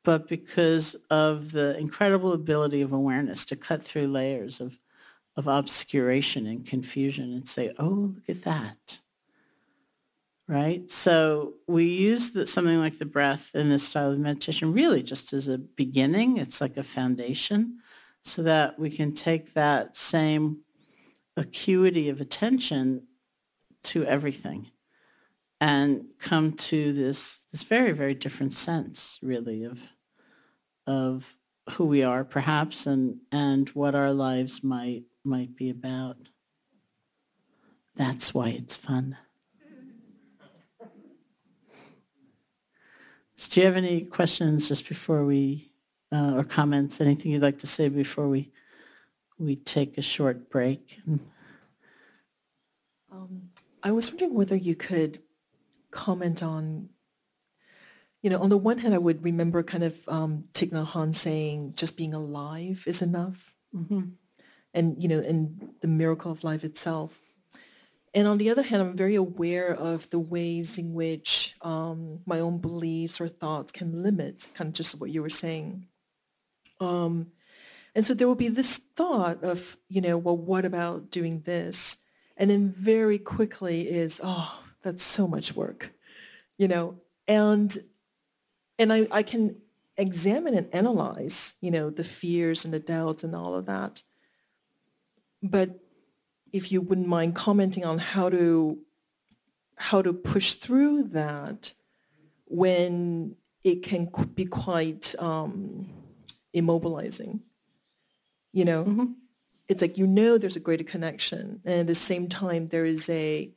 but 0.04 0.28
because 0.28 0.96
of 1.10 1.52
the 1.52 1.76
incredible 1.76 2.32
ability 2.32 2.80
of 2.80 2.92
awareness 2.92 3.44
to 3.46 3.56
cut 3.56 3.84
through 3.84 4.06
layers 4.06 4.60
of, 4.60 4.78
of 5.36 5.46
obscuration 5.48 6.46
and 6.46 6.64
confusion 6.64 7.32
and 7.32 7.46
say, 7.46 7.72
oh, 7.78 8.14
look 8.14 8.28
at 8.28 8.42
that. 8.44 9.00
Right? 10.48 10.90
So 10.90 11.54
we 11.66 11.84
use 11.84 12.30
the, 12.30 12.46
something 12.46 12.78
like 12.78 12.98
the 12.98 13.04
breath 13.04 13.50
in 13.54 13.68
this 13.68 13.86
style 13.86 14.12
of 14.12 14.18
meditation 14.18 14.72
really 14.72 15.02
just 15.02 15.34
as 15.34 15.46
a 15.46 15.58
beginning. 15.58 16.38
It's 16.38 16.62
like 16.62 16.78
a 16.78 16.82
foundation 16.82 17.80
so 18.22 18.42
that 18.42 18.78
we 18.78 18.90
can 18.90 19.12
take 19.12 19.52
that 19.52 19.94
same 19.96 20.62
acuity 21.36 22.08
of 22.08 22.20
attention 22.20 23.06
to 23.84 24.04
everything 24.04 24.70
and 25.60 26.04
come 26.18 26.52
to 26.52 26.92
this 26.92 27.46
this 27.52 27.62
very 27.62 27.92
very 27.92 28.14
different 28.14 28.52
sense 28.52 29.18
really 29.22 29.64
of 29.64 29.80
of 30.86 31.36
who 31.72 31.84
we 31.84 32.02
are 32.02 32.24
perhaps 32.24 32.86
and 32.86 33.18
and 33.32 33.68
what 33.70 33.94
our 33.94 34.12
lives 34.12 34.62
might 34.62 35.04
might 35.24 35.56
be 35.56 35.70
about 35.70 36.16
that's 37.96 38.32
why 38.32 38.48
it's 38.48 38.76
fun 38.76 39.16
so 43.38 43.50
do 43.50 43.60
you 43.60 43.66
have 43.66 43.76
any 43.76 44.02
questions 44.02 44.68
just 44.68 44.86
before 44.86 45.24
we 45.24 45.70
uh, 46.12 46.34
or 46.34 46.44
comments 46.44 47.00
anything 47.00 47.32
you'd 47.32 47.42
like 47.42 47.58
to 47.58 47.66
say 47.66 47.88
before 47.88 48.28
we 48.28 48.50
we 49.38 49.56
take 49.56 49.96
a 49.96 50.02
short 50.02 50.50
break 50.50 51.00
um, 53.12 53.48
i 53.82 53.90
was 53.90 54.10
wondering 54.10 54.34
whether 54.34 54.56
you 54.56 54.74
could 54.74 55.22
comment 55.90 56.42
on 56.42 56.90
you 58.22 58.30
know, 58.30 58.40
on 58.40 58.48
the 58.48 58.56
one 58.58 58.78
hand, 58.78 58.94
I 58.94 58.98
would 58.98 59.22
remember 59.22 59.62
kind 59.62 59.84
of 59.84 59.96
um, 60.08 60.44
Thich 60.52 60.70
Nhat 60.70 60.88
Hanh 60.88 61.14
saying, 61.14 61.74
just 61.74 61.96
being 61.96 62.14
alive 62.14 62.82
is 62.86 63.00
enough. 63.00 63.54
Mm-hmm. 63.74 64.00
And, 64.74 65.02
you 65.02 65.08
know, 65.08 65.20
and 65.20 65.70
the 65.80 65.88
miracle 65.88 66.32
of 66.32 66.44
life 66.44 66.64
itself. 66.64 67.16
And 68.14 68.26
on 68.26 68.38
the 68.38 68.50
other 68.50 68.62
hand, 68.62 68.82
I'm 68.82 68.96
very 68.96 69.14
aware 69.14 69.74
of 69.74 70.08
the 70.10 70.18
ways 70.18 70.78
in 70.78 70.94
which 70.94 71.54
um, 71.60 72.20
my 72.26 72.40
own 72.40 72.58
beliefs 72.58 73.20
or 73.20 73.28
thoughts 73.28 73.70
can 73.70 74.02
limit 74.02 74.46
kind 74.54 74.68
of 74.68 74.74
just 74.74 75.00
what 75.00 75.10
you 75.10 75.22
were 75.22 75.30
saying. 75.30 75.86
Um, 76.80 77.32
and 77.94 78.04
so 78.06 78.14
there 78.14 78.28
will 78.28 78.34
be 78.34 78.48
this 78.48 78.76
thought 78.78 79.42
of, 79.42 79.76
you 79.88 80.00
know, 80.00 80.16
well, 80.16 80.36
what 80.36 80.64
about 80.64 81.10
doing 81.10 81.42
this? 81.44 81.98
And 82.36 82.50
then 82.50 82.72
very 82.76 83.18
quickly 83.18 83.88
is, 83.88 84.20
oh, 84.22 84.62
that's 84.82 85.02
so 85.02 85.26
much 85.26 85.54
work, 85.54 85.92
you 86.56 86.68
know, 86.68 86.94
and 87.26 87.76
and 88.78 88.92
I, 88.92 89.08
I 89.10 89.24
can 89.24 89.56
examine 89.96 90.54
and 90.54 90.72
analyze, 90.72 91.54
you 91.60 91.72
know, 91.72 91.90
the 91.90 92.04
fears 92.04 92.64
and 92.64 92.72
the 92.72 92.78
doubts 92.78 93.24
and 93.24 93.34
all 93.34 93.56
of 93.56 93.66
that. 93.66 94.02
But 95.42 95.80
if 96.52 96.72
you 96.72 96.80
wouldn't 96.80 97.08
mind 97.08 97.34
commenting 97.34 97.84
on 97.84 97.98
how 97.98 98.28
to 98.30 98.78
how 99.76 100.02
to 100.02 100.12
push 100.12 100.54
through 100.54 101.04
that 101.04 101.72
when 102.46 103.36
it 103.62 103.82
can 103.82 104.10
be 104.34 104.44
quite 104.44 105.14
um, 105.18 105.88
immobilizing. 106.54 107.40
You 108.52 108.64
know, 108.64 108.84
mm-hmm. 108.84 109.04
it's 109.68 109.82
like 109.82 109.98
you 109.98 110.06
know 110.06 110.38
there's 110.38 110.56
a 110.56 110.60
greater 110.60 110.84
connection, 110.84 111.60
and 111.64 111.80
at 111.80 111.86
the 111.86 111.94
same 111.94 112.28
time 112.28 112.68
there 112.68 112.84
is 112.84 113.08
a 113.08 113.52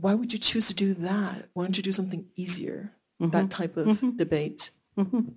why 0.00 0.14
would 0.14 0.32
you 0.32 0.38
choose 0.38 0.68
to 0.68 0.74
do 0.74 0.94
that? 0.94 1.48
Why 1.52 1.64
don't 1.64 1.76
you 1.76 1.82
do 1.82 1.92
something 1.92 2.26
easier? 2.36 2.92
mm-hmm. 3.20 3.30
that 3.30 3.50
type 3.50 3.76
of 3.76 3.86
mm-hmm. 3.86 4.16
debate? 4.16 4.70
Mm-hmm. 4.96 5.30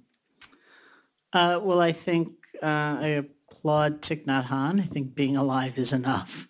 Uh, 1.34 1.60
well, 1.62 1.82
I 1.82 1.92
think 1.92 2.34
uh, 2.62 2.98
I 3.00 3.08
applaud 3.50 4.02
Thich 4.02 4.26
Nhat 4.26 4.48
Hanh. 4.48 4.82
I 4.82 4.86
think 4.86 5.16
being 5.16 5.38
alive 5.38 5.78
is 5.78 5.94
enough. 5.94 6.48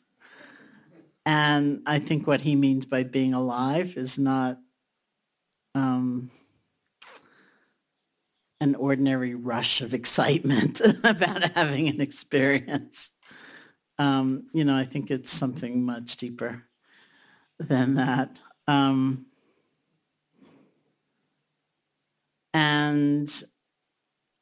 And 1.25 1.81
I 1.85 1.99
think 1.99 2.25
what 2.25 2.41
he 2.41 2.55
means 2.55 2.85
by 2.85 3.03
being 3.03 3.33
alive 3.33 3.95
is 3.97 4.17
not 4.17 4.59
um, 5.75 6.31
an 8.59 8.75
ordinary 8.75 9.35
rush 9.35 9.81
of 9.81 9.93
excitement 9.93 10.81
about 11.03 11.51
having 11.55 11.87
an 11.87 12.01
experience. 12.01 13.11
Um, 13.99 14.47
you 14.53 14.65
know, 14.65 14.75
I 14.75 14.85
think 14.85 15.11
it's 15.11 15.31
something 15.31 15.85
much 15.85 16.17
deeper 16.17 16.63
than 17.59 17.95
that. 17.95 18.39
Um, 18.67 19.27
And 22.53 23.43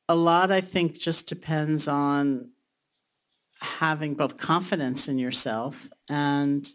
a 0.07 0.15
lot, 0.15 0.51
I 0.51 0.61
think, 0.61 0.97
just 0.99 1.27
depends 1.27 1.87
on 1.87 2.49
having 3.59 4.13
both 4.13 4.37
confidence 4.37 5.07
in 5.07 5.19
yourself 5.19 5.89
and 6.07 6.69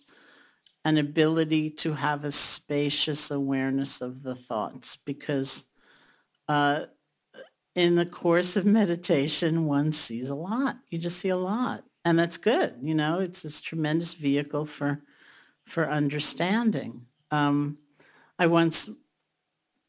an 0.85 0.99
ability 0.99 1.71
to 1.71 1.95
have 1.95 2.25
a 2.25 2.31
spacious 2.31 3.31
awareness 3.31 4.01
of 4.01 4.23
the 4.23 4.35
thoughts 4.35 4.97
because 4.97 5.65
uh, 6.49 6.85
in 7.75 7.95
the 7.95 8.07
course 8.07 8.57
of 8.57 8.67
meditation, 8.67 9.67
one 9.67 9.93
sees 9.93 10.29
a 10.29 10.35
lot. 10.35 10.77
You 10.91 10.99
just 10.99 11.19
see 11.19 11.31
a 11.31 11.37
lot. 11.37 11.85
And 12.05 12.19
that's 12.19 12.37
good. 12.37 12.77
You 12.83 12.95
know, 12.95 13.19
it's 13.19 13.43
this 13.43 13.63
tremendous 13.63 14.13
vehicle 14.13 14.67
for, 14.67 15.01
for 15.65 15.89
understanding. 15.89 17.07
Um, 17.31 17.79
I 18.39 18.47
once 18.47 18.91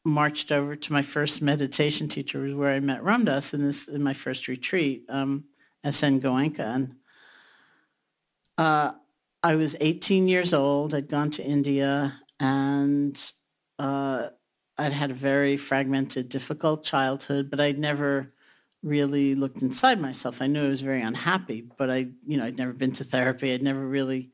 marched 0.02 0.50
over 0.50 0.76
to 0.76 0.92
my 0.92 1.02
first 1.02 1.42
meditation 1.42 2.08
teacher, 2.08 2.56
where 2.56 2.74
I 2.74 2.80
met 2.80 3.02
Ram 3.02 3.24
Dass 3.24 3.52
in 3.52 3.62
this 3.62 3.88
in 3.88 4.02
my 4.02 4.14
first 4.14 4.48
retreat, 4.48 5.04
um, 5.08 5.44
SN 5.90 6.20
Goenka, 6.20 6.60
and 6.60 6.94
uh, 8.58 8.92
I 9.42 9.54
was 9.54 9.76
18 9.80 10.28
years 10.28 10.52
old. 10.52 10.94
I'd 10.94 11.08
gone 11.08 11.30
to 11.30 11.44
India, 11.44 12.20
and 12.40 13.32
uh, 13.78 14.28
I'd 14.78 14.92
had 14.92 15.10
a 15.10 15.14
very 15.14 15.56
fragmented, 15.56 16.28
difficult 16.28 16.84
childhood, 16.84 17.50
but 17.50 17.60
I'd 17.60 17.78
never 17.78 18.32
really 18.82 19.34
looked 19.34 19.62
inside 19.62 20.00
myself. 20.00 20.40
I 20.40 20.46
knew 20.46 20.66
I 20.66 20.68
was 20.68 20.82
very 20.82 21.02
unhappy, 21.02 21.62
but 21.76 21.90
I, 21.90 22.08
you 22.26 22.36
know, 22.36 22.44
I'd 22.44 22.58
never 22.58 22.72
been 22.72 22.92
to 22.92 23.04
therapy. 23.04 23.52
I'd 23.52 23.62
never 23.62 23.86
really 23.86 24.30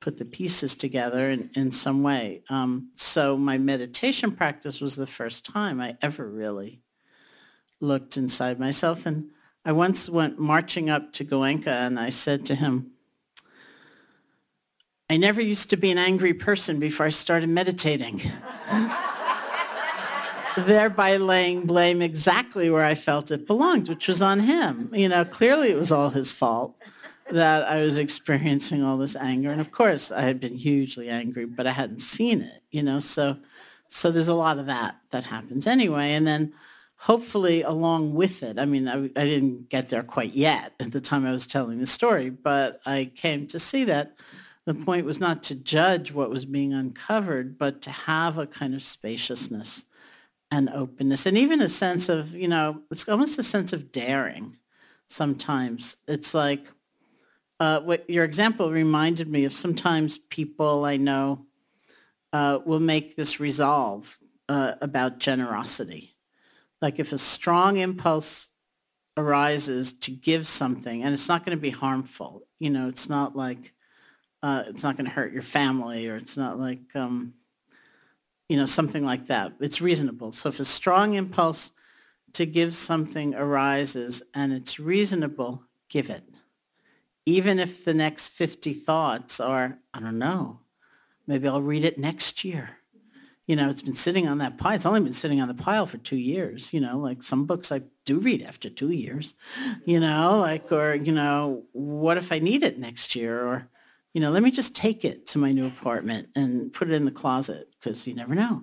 put 0.00 0.18
the 0.18 0.24
pieces 0.24 0.74
together 0.76 1.30
in, 1.30 1.50
in 1.54 1.72
some 1.72 2.02
way. 2.02 2.42
Um, 2.50 2.90
so 2.94 3.38
my 3.38 3.56
meditation 3.56 4.32
practice 4.32 4.80
was 4.80 4.96
the 4.96 5.06
first 5.06 5.46
time 5.46 5.80
I 5.80 5.96
ever 6.02 6.28
really 6.28 6.82
looked 7.80 8.16
inside 8.18 8.60
myself. 8.60 9.06
And 9.06 9.30
I 9.64 9.72
once 9.72 10.08
went 10.08 10.38
marching 10.38 10.90
up 10.90 11.12
to 11.14 11.24
Goenka 11.24 11.68
and 11.68 11.98
I 11.98 12.10
said 12.10 12.44
to 12.46 12.54
him, 12.54 12.92
I 15.08 15.16
never 15.16 15.40
used 15.40 15.70
to 15.70 15.76
be 15.76 15.90
an 15.90 15.98
angry 15.98 16.34
person 16.34 16.78
before 16.78 17.06
I 17.06 17.10
started 17.10 17.48
meditating. 17.48 18.20
thereby 20.56 21.16
laying 21.16 21.66
blame 21.66 22.00
exactly 22.00 22.70
where 22.70 22.84
I 22.84 22.94
felt 22.94 23.30
it 23.30 23.46
belonged, 23.46 23.88
which 23.88 24.08
was 24.08 24.22
on 24.22 24.40
him. 24.40 24.90
You 24.92 25.08
know, 25.08 25.24
clearly 25.24 25.70
it 25.70 25.78
was 25.78 25.90
all 25.90 26.10
his 26.10 26.32
fault 26.32 26.76
that 27.30 27.64
I 27.64 27.82
was 27.82 27.98
experiencing 27.98 28.82
all 28.82 28.98
this 28.98 29.16
anger. 29.16 29.50
And 29.50 29.60
of 29.60 29.70
course, 29.70 30.12
I 30.12 30.22
had 30.22 30.40
been 30.40 30.56
hugely 30.56 31.08
angry, 31.08 31.46
but 31.46 31.66
I 31.66 31.72
hadn't 31.72 32.00
seen 32.00 32.42
it, 32.42 32.62
you 32.70 32.82
know, 32.82 33.00
so 33.00 33.38
so 33.88 34.10
there's 34.10 34.28
a 34.28 34.34
lot 34.34 34.58
of 34.58 34.66
that 34.66 34.96
that 35.10 35.24
happens 35.24 35.66
anyway. 35.66 36.12
And 36.12 36.26
then 36.26 36.52
hopefully 37.04 37.60
along 37.60 38.14
with 38.14 38.42
it, 38.42 38.58
I 38.58 38.64
mean, 38.64 38.88
I, 38.88 38.94
I 38.94 39.26
didn't 39.26 39.68
get 39.68 39.90
there 39.90 40.02
quite 40.02 40.32
yet 40.32 40.72
at 40.80 40.92
the 40.92 41.02
time 41.02 41.26
I 41.26 41.32
was 41.32 41.46
telling 41.46 41.78
the 41.78 41.86
story, 41.86 42.30
but 42.30 42.80
I 42.86 43.10
came 43.14 43.46
to 43.48 43.58
see 43.58 43.84
that 43.84 44.16
the 44.64 44.72
point 44.72 45.04
was 45.04 45.20
not 45.20 45.42
to 45.44 45.54
judge 45.54 46.12
what 46.12 46.30
was 46.30 46.46
being 46.46 46.72
uncovered, 46.72 47.58
but 47.58 47.82
to 47.82 47.90
have 47.90 48.38
a 48.38 48.46
kind 48.46 48.74
of 48.74 48.82
spaciousness 48.82 49.84
and 50.50 50.70
openness 50.70 51.26
and 51.26 51.36
even 51.36 51.60
a 51.60 51.68
sense 51.68 52.08
of, 52.08 52.34
you 52.34 52.48
know, 52.48 52.80
it's 52.90 53.06
almost 53.06 53.38
a 53.38 53.42
sense 53.42 53.74
of 53.74 53.92
daring 53.92 54.56
sometimes. 55.06 55.98
It's 56.08 56.32
like 56.32 56.64
uh, 57.60 57.80
what 57.80 58.08
your 58.08 58.24
example 58.24 58.70
reminded 58.70 59.28
me 59.28 59.44
of 59.44 59.52
sometimes 59.52 60.16
people 60.16 60.86
I 60.86 60.96
know 60.96 61.44
uh, 62.32 62.60
will 62.64 62.80
make 62.80 63.14
this 63.14 63.40
resolve 63.40 64.18
uh, 64.48 64.76
about 64.80 65.18
generosity. 65.18 66.13
Like 66.84 66.98
if 66.98 67.14
a 67.14 67.18
strong 67.18 67.78
impulse 67.78 68.50
arises 69.16 69.94
to 70.00 70.10
give 70.10 70.46
something 70.46 71.02
and 71.02 71.14
it's 71.14 71.30
not 71.30 71.42
going 71.42 71.56
to 71.56 71.62
be 71.62 71.70
harmful, 71.70 72.42
you 72.58 72.68
know, 72.68 72.88
it's 72.88 73.08
not 73.08 73.34
like, 73.34 73.72
uh, 74.42 74.64
it's 74.66 74.82
not 74.82 74.94
going 74.94 75.06
to 75.06 75.10
hurt 75.10 75.32
your 75.32 75.40
family 75.40 76.06
or 76.08 76.16
it's 76.16 76.36
not 76.36 76.60
like, 76.60 76.94
um, 76.94 77.32
you 78.50 78.58
know, 78.58 78.66
something 78.66 79.02
like 79.02 79.28
that. 79.28 79.54
It's 79.60 79.80
reasonable. 79.80 80.32
So 80.32 80.50
if 80.50 80.60
a 80.60 80.66
strong 80.66 81.14
impulse 81.14 81.70
to 82.34 82.44
give 82.44 82.74
something 82.74 83.34
arises 83.34 84.22
and 84.34 84.52
it's 84.52 84.78
reasonable, 84.78 85.62
give 85.88 86.10
it. 86.10 86.28
Even 87.24 87.58
if 87.58 87.82
the 87.82 87.94
next 87.94 88.28
50 88.28 88.74
thoughts 88.74 89.40
are, 89.40 89.78
I 89.94 90.00
don't 90.00 90.18
know, 90.18 90.60
maybe 91.26 91.48
I'll 91.48 91.62
read 91.62 91.86
it 91.86 91.98
next 91.98 92.44
year. 92.44 92.76
You 93.46 93.56
know, 93.56 93.68
it's 93.68 93.82
been 93.82 93.94
sitting 93.94 94.26
on 94.26 94.38
that 94.38 94.56
pile. 94.56 94.74
It's 94.74 94.86
only 94.86 95.00
been 95.00 95.12
sitting 95.12 95.40
on 95.40 95.48
the 95.48 95.54
pile 95.54 95.86
for 95.86 95.98
two 95.98 96.16
years. 96.16 96.72
You 96.72 96.80
know, 96.80 96.98
like 96.98 97.22
some 97.22 97.44
books 97.44 97.70
I 97.70 97.82
do 98.06 98.18
read 98.18 98.40
after 98.42 98.70
two 98.70 98.90
years. 98.90 99.34
You 99.84 100.00
know, 100.00 100.38
like, 100.38 100.72
or, 100.72 100.94
you 100.94 101.12
know, 101.12 101.64
what 101.72 102.16
if 102.16 102.32
I 102.32 102.38
need 102.38 102.62
it 102.62 102.78
next 102.78 103.14
year? 103.14 103.46
Or, 103.46 103.68
you 104.14 104.22
know, 104.22 104.30
let 104.30 104.42
me 104.42 104.50
just 104.50 104.74
take 104.74 105.04
it 105.04 105.26
to 105.28 105.38
my 105.38 105.52
new 105.52 105.66
apartment 105.66 106.28
and 106.34 106.72
put 106.72 106.88
it 106.88 106.94
in 106.94 107.04
the 107.04 107.10
closet 107.10 107.68
because 107.78 108.06
you 108.06 108.14
never 108.14 108.34
know. 108.34 108.62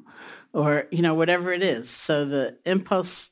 Or, 0.52 0.88
you 0.89 1.04
know, 1.04 1.13
whatever 1.13 1.52
it 1.52 1.62
is. 1.62 1.88
So 1.89 2.26
the 2.26 2.58
impulse, 2.65 3.32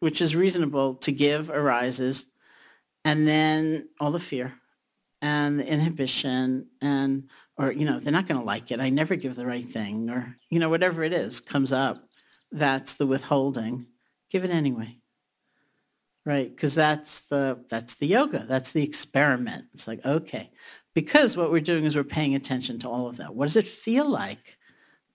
which 0.00 0.22
is 0.22 0.34
reasonable 0.34 0.94
to 0.94 1.12
give, 1.12 1.50
arises. 1.50 2.24
And 3.04 3.28
then 3.28 3.90
all 4.00 4.12
the 4.12 4.18
fear 4.18 4.54
and 5.20 5.60
the 5.60 5.66
inhibition 5.66 6.68
and, 6.80 7.28
or, 7.58 7.72
you 7.72 7.84
know, 7.84 7.98
they're 7.98 8.12
not 8.12 8.26
going 8.26 8.40
to 8.40 8.46
like 8.46 8.70
it. 8.70 8.80
I 8.80 8.90
never 8.90 9.16
give 9.16 9.36
the 9.36 9.46
right 9.46 9.64
thing. 9.64 10.10
Or, 10.10 10.36
you 10.50 10.58
know, 10.58 10.68
whatever 10.68 11.02
it 11.02 11.12
is 11.12 11.40
comes 11.40 11.72
up. 11.72 12.08
That's 12.52 12.94
the 12.94 13.06
withholding. 13.06 13.86
Give 14.30 14.44
it 14.44 14.50
anyway 14.50 14.98
right 16.24 16.50
because 16.50 16.74
that's 16.74 17.20
the 17.28 17.64
that's 17.68 17.94
the 17.94 18.06
yoga 18.08 18.44
that's 18.48 18.72
the 18.72 18.82
experiment 18.82 19.66
it's 19.72 19.86
like 19.86 20.04
okay 20.04 20.50
because 20.96 21.36
what 21.36 21.52
we're 21.52 21.60
doing 21.60 21.84
is 21.84 21.94
we're 21.94 22.02
paying 22.02 22.34
attention 22.34 22.78
to 22.78 22.88
all 22.88 23.06
of 23.06 23.18
that. 23.18 23.34
What 23.34 23.44
does 23.44 23.56
it 23.56 23.68
feel 23.68 24.08
like 24.08 24.56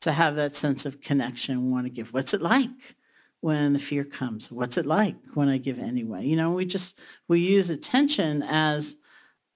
to 0.02 0.12
have 0.12 0.36
that 0.36 0.56
sense 0.56 0.86
of 0.86 1.02
connection, 1.02 1.72
want 1.72 1.88
to 1.88 1.90
give? 1.90 2.14
What's 2.14 2.36
it 2.36 2.42
like 2.42 2.96
when 3.40 3.74
the 3.74 3.80
fear 3.80 4.04
comes? 4.04 4.52
What's 4.52 4.78
it 4.78 4.86
like 4.86 5.16
when 5.34 5.50
I 5.50 5.58
give 5.58 5.80
anyway? 5.80 6.24
You 6.24 6.36
know, 6.36 6.52
we 6.52 6.66
just, 6.66 7.00
we 7.28 7.40
use 7.40 7.72
attention 7.72 8.44
as 8.44 8.98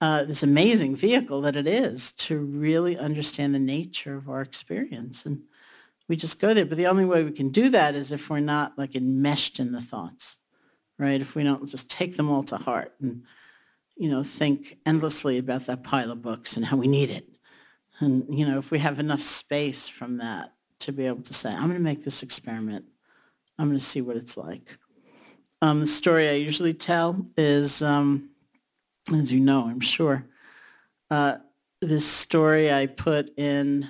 uh, 0.00 0.24
this 0.24 0.42
amazing 0.42 0.96
vehicle 0.96 1.40
that 1.42 1.56
it 1.56 1.66
is 1.66 2.12
to 2.12 2.38
really 2.38 2.98
understand 2.98 3.54
the 3.54 3.58
nature 3.58 4.16
of 4.16 4.28
our 4.28 4.42
experience. 4.42 5.24
And 5.24 5.42
we 6.08 6.16
just 6.16 6.40
go 6.40 6.54
there. 6.54 6.66
But 6.66 6.78
the 6.78 6.86
only 6.86 7.04
way 7.04 7.24
we 7.24 7.32
can 7.32 7.50
do 7.50 7.68
that 7.70 7.94
is 7.94 8.12
if 8.12 8.28
we're 8.28 8.40
not 8.40 8.76
like 8.78 8.94
enmeshed 8.94 9.58
in 9.58 9.72
the 9.72 9.80
thoughts, 9.80 10.38
right? 10.98 11.20
If 11.20 11.34
we 11.34 11.42
don't 11.42 11.68
just 11.68 11.90
take 11.90 12.16
them 12.16 12.30
all 12.30 12.42
to 12.44 12.56
heart 12.56 12.94
and 13.00 13.22
you 13.96 14.10
know, 14.10 14.22
think 14.22 14.78
endlessly 14.84 15.38
about 15.38 15.66
that 15.66 15.82
pile 15.82 16.10
of 16.10 16.22
books 16.22 16.56
and 16.56 16.66
how 16.66 16.76
we 16.76 16.86
need 16.86 17.10
it. 17.10 17.26
And, 17.98 18.26
you 18.38 18.46
know, 18.46 18.58
if 18.58 18.70
we 18.70 18.78
have 18.80 19.00
enough 19.00 19.22
space 19.22 19.88
from 19.88 20.18
that 20.18 20.52
to 20.80 20.92
be 20.92 21.06
able 21.06 21.22
to 21.22 21.32
say, 21.34 21.50
I'm 21.50 21.62
going 21.62 21.72
to 21.74 21.80
make 21.80 22.04
this 22.04 22.22
experiment. 22.22 22.84
I'm 23.58 23.68
going 23.68 23.78
to 23.78 23.84
see 23.84 24.02
what 24.02 24.16
it's 24.16 24.36
like. 24.36 24.76
Um, 25.62 25.80
the 25.80 25.86
story 25.86 26.28
I 26.28 26.32
usually 26.32 26.74
tell 26.74 27.26
is, 27.38 27.80
um, 27.80 28.28
as 29.12 29.32
you 29.32 29.40
know, 29.40 29.66
I'm 29.66 29.80
sure, 29.80 30.26
uh, 31.10 31.36
this 31.80 32.06
story 32.06 32.72
I 32.72 32.86
put 32.86 33.36
in 33.38 33.88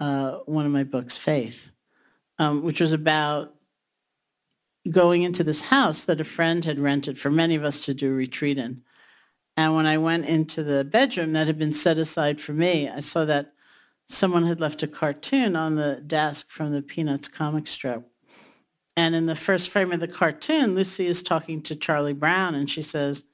uh, 0.00 0.38
one 0.46 0.66
of 0.66 0.72
my 0.72 0.84
books, 0.84 1.18
Faith, 1.18 1.70
um, 2.38 2.62
which 2.62 2.80
was 2.80 2.92
about 2.92 3.54
going 4.90 5.22
into 5.22 5.44
this 5.44 5.62
house 5.62 6.04
that 6.04 6.20
a 6.20 6.24
friend 6.24 6.64
had 6.64 6.78
rented 6.78 7.18
for 7.18 7.30
many 7.30 7.54
of 7.54 7.64
us 7.64 7.84
to 7.84 7.94
do 7.94 8.12
retreat 8.12 8.58
in. 8.58 8.82
And 9.56 9.74
when 9.74 9.86
I 9.86 9.98
went 9.98 10.26
into 10.26 10.62
the 10.62 10.84
bedroom 10.84 11.32
that 11.32 11.46
had 11.46 11.58
been 11.58 11.72
set 11.72 11.98
aside 11.98 12.40
for 12.40 12.52
me, 12.52 12.88
I 12.88 13.00
saw 13.00 13.24
that 13.24 13.52
someone 14.08 14.46
had 14.46 14.60
left 14.60 14.82
a 14.82 14.88
cartoon 14.88 15.56
on 15.56 15.76
the 15.76 16.02
desk 16.06 16.50
from 16.50 16.72
the 16.72 16.82
Peanuts 16.82 17.28
comic 17.28 17.66
strip. 17.66 18.06
And 18.96 19.14
in 19.14 19.26
the 19.26 19.36
first 19.36 19.70
frame 19.70 19.92
of 19.92 20.00
the 20.00 20.08
cartoon, 20.08 20.74
Lucy 20.74 21.06
is 21.06 21.22
talking 21.22 21.62
to 21.62 21.76
Charlie 21.76 22.12
Brown 22.12 22.54
and 22.54 22.68
she 22.68 22.82
says, 22.82 23.24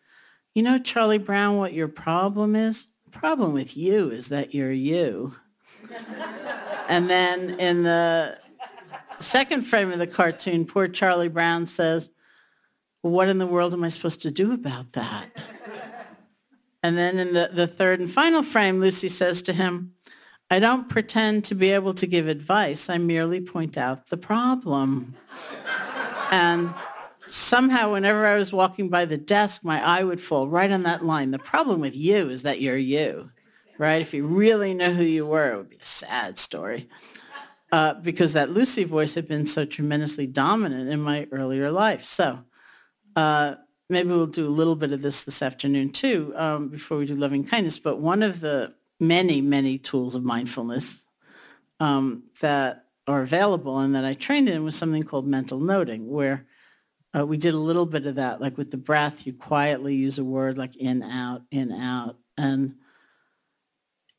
you 0.55 0.63
know, 0.63 0.79
Charlie 0.79 1.19
Brown, 1.19 1.57
what 1.57 1.73
your 1.73 1.89
problem 1.89 2.57
is? 2.57 2.89
The 3.05 3.19
problem 3.19 3.53
with 3.53 3.77
you 3.77 4.11
is 4.11 4.29
that 4.29 4.55
you're 4.55 4.73
you. 4.73 5.35
and 6.89 7.09
then 7.09 7.59
in 7.61 7.83
the 7.83 8.39
second 9.19 9.63
frame 9.63 9.93
of 9.93 9.99
the 9.99 10.07
cartoon, 10.07 10.65
poor 10.65 10.89
Charlie 10.89 11.29
Brown 11.29 11.67
says, 11.67 12.11
well, 13.03 13.13
what 13.13 13.29
in 13.29 13.39
the 13.39 13.47
world 13.47 13.73
am 13.73 13.85
I 13.85 13.89
supposed 13.89 14.23
to 14.23 14.31
do 14.31 14.53
about 14.53 14.93
that? 14.93 15.31
And 16.83 16.97
then 16.97 17.19
in 17.19 17.35
the, 17.35 17.51
the 17.53 17.67
third 17.67 18.01
and 18.01 18.11
final 18.11 18.43
frame, 18.43 18.81
Lucy 18.81 19.09
says 19.09 19.43
to 19.43 19.53
him, 19.53 19.93
I 20.51 20.59
don't 20.59 20.89
pretend 20.89 21.45
to 21.45 21.55
be 21.55 21.71
able 21.71 21.95
to 21.95 22.07
give 22.07 22.27
advice. 22.27 22.91
I 22.91 22.99
merely 22.99 23.41
point 23.41 23.79
out 23.79 24.09
the 24.09 24.17
problem. 24.17 25.15
and 26.31 26.75
somehow 27.31 27.93
whenever 27.93 28.27
I 28.27 28.37
was 28.37 28.53
walking 28.53 28.88
by 28.88 29.05
the 29.05 29.16
desk, 29.16 29.64
my 29.64 29.83
eye 29.85 30.03
would 30.03 30.21
fall 30.21 30.49
right 30.49 30.71
on 30.71 30.83
that 30.83 31.05
line. 31.05 31.31
The 31.31 31.38
problem 31.38 31.81
with 31.81 31.97
you 31.97 32.29
is 32.29 32.43
that 32.43 32.61
you're 32.61 32.77
you, 32.77 33.31
right? 33.79 34.03
If 34.03 34.12
you 34.12 34.27
really 34.27 34.75
know 34.75 34.93
who 34.93 35.05
you 35.05 35.27
were, 35.27 35.53
it 35.53 35.57
would 35.57 35.71
be 35.71 35.77
a 35.77 35.85
sad 35.85 36.38
story. 36.38 36.88
Uh, 37.73 37.95
because 37.95 38.33
that 38.33 38.51
Lucy 38.51 38.83
voice 38.83 39.14
had 39.14 39.29
been 39.29 39.47
so 39.47 39.64
tremendously 39.64 40.27
dominant 40.27 40.90
in 40.90 41.01
my 41.01 41.29
earlier 41.31 41.71
life. 41.71 42.05
So 42.05 42.40
uh, 43.14 43.55
maybe 43.88 44.09
we'll 44.09 44.27
do 44.27 44.49
a 44.49 44.51
little 44.51 44.75
bit 44.75 44.93
of 44.93 45.03
this 45.03 45.23
this 45.23 45.40
afternoon 45.40 45.93
too, 45.93 46.33
um, 46.37 46.69
before 46.69 46.99
we 46.99 47.07
do 47.07 47.14
loving 47.14 47.45
kindness. 47.45 47.79
But 47.79 48.01
one 48.01 48.25
of 48.25 48.40
the 48.40 48.75
many, 48.99 49.40
many 49.40 49.79
tools 49.79 50.16
of 50.16 50.25
mindfulness 50.25 51.07
um, 51.79 52.25
that 52.40 52.87
are 53.07 53.23
available 53.23 53.79
and 53.79 53.95
that 53.95 54.05
I 54.05 54.14
trained 54.14 54.49
in 54.49 54.64
was 54.64 54.75
something 54.75 55.05
called 55.05 55.29
mental 55.29 55.61
noting, 55.61 56.09
where 56.11 56.47
uh, 57.16 57.27
we 57.27 57.37
did 57.37 57.55
a 57.55 57.59
little 57.59 57.87
bit 57.87 58.07
of 58.07 58.14
that, 58.16 58.40
like 58.40 58.57
with 58.57 58.70
the 58.70 58.77
breath, 58.77 59.27
you 59.27 59.33
quietly 59.33 59.94
use 59.94 60.18
a 60.18 60.25
word 60.25 60.57
like 60.57 60.77
in, 60.77 61.03
out, 61.03 61.42
in, 61.51 61.73
out. 61.73 62.16
And 62.37 62.77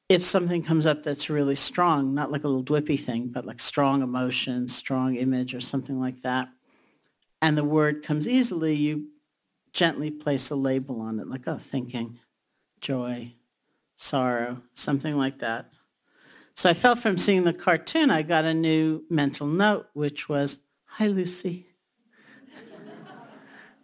if 0.09 0.23
something 0.23 0.61
comes 0.61 0.85
up 0.85 1.03
that's 1.03 1.29
really 1.29 1.55
strong, 1.55 2.13
not 2.13 2.31
like 2.31 2.43
a 2.43 2.47
little 2.47 2.63
dwippy 2.63 2.99
thing, 2.99 3.27
but 3.27 3.45
like 3.45 3.61
strong 3.61 4.01
emotion, 4.01 4.67
strong 4.67 5.15
image 5.15 5.55
or 5.55 5.61
something 5.61 5.99
like 5.99 6.21
that, 6.23 6.49
and 7.41 7.57
the 7.57 7.63
word 7.63 8.03
comes 8.03 8.27
easily, 8.27 8.75
you 8.75 9.07
gently 9.73 10.11
place 10.11 10.49
a 10.49 10.55
label 10.55 10.99
on 10.99 11.19
it, 11.19 11.27
like, 11.27 11.47
oh, 11.47 11.57
thinking, 11.57 12.19
joy, 12.81 13.33
sorrow, 13.95 14.61
something 14.73 15.17
like 15.17 15.39
that. 15.39 15.71
So 16.55 16.69
I 16.69 16.73
felt 16.73 16.99
from 16.99 17.17
seeing 17.17 17.45
the 17.45 17.53
cartoon, 17.53 18.11
I 18.11 18.21
got 18.21 18.43
a 18.43 18.53
new 18.53 19.05
mental 19.09 19.47
note, 19.47 19.87
which 19.93 20.27
was, 20.27 20.57
hi, 20.85 21.07
Lucy. 21.07 21.70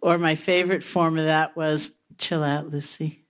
Or 0.00 0.18
my 0.18 0.34
favorite 0.34 0.84
form 0.84 1.18
of 1.18 1.24
that 1.24 1.56
was, 1.56 1.92
chill 2.18 2.42
out, 2.42 2.70
Lucy 2.70 3.24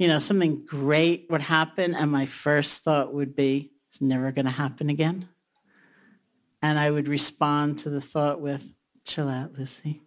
you 0.00 0.08
know, 0.08 0.18
something 0.18 0.64
great 0.64 1.26
would 1.28 1.42
happen 1.42 1.94
and 1.94 2.10
my 2.10 2.24
first 2.24 2.82
thought 2.82 3.12
would 3.12 3.36
be, 3.36 3.70
it's 3.90 4.00
never 4.00 4.32
going 4.32 4.46
to 4.46 4.50
happen 4.50 4.88
again. 4.88 5.28
And 6.62 6.78
I 6.78 6.90
would 6.90 7.06
respond 7.06 7.80
to 7.80 7.90
the 7.90 8.00
thought 8.00 8.40
with, 8.40 8.72
chill 9.04 9.28
out, 9.28 9.58
Lucy. 9.58 10.00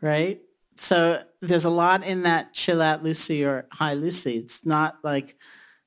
Right? 0.00 0.40
So 0.76 1.20
there's 1.42 1.64
a 1.64 1.70
lot 1.70 2.04
in 2.04 2.22
that 2.22 2.54
chill 2.54 2.80
out, 2.80 3.02
Lucy, 3.02 3.44
or 3.44 3.66
hi, 3.72 3.94
Lucy. 3.94 4.36
It's 4.36 4.64
not 4.64 4.98
like, 5.02 5.36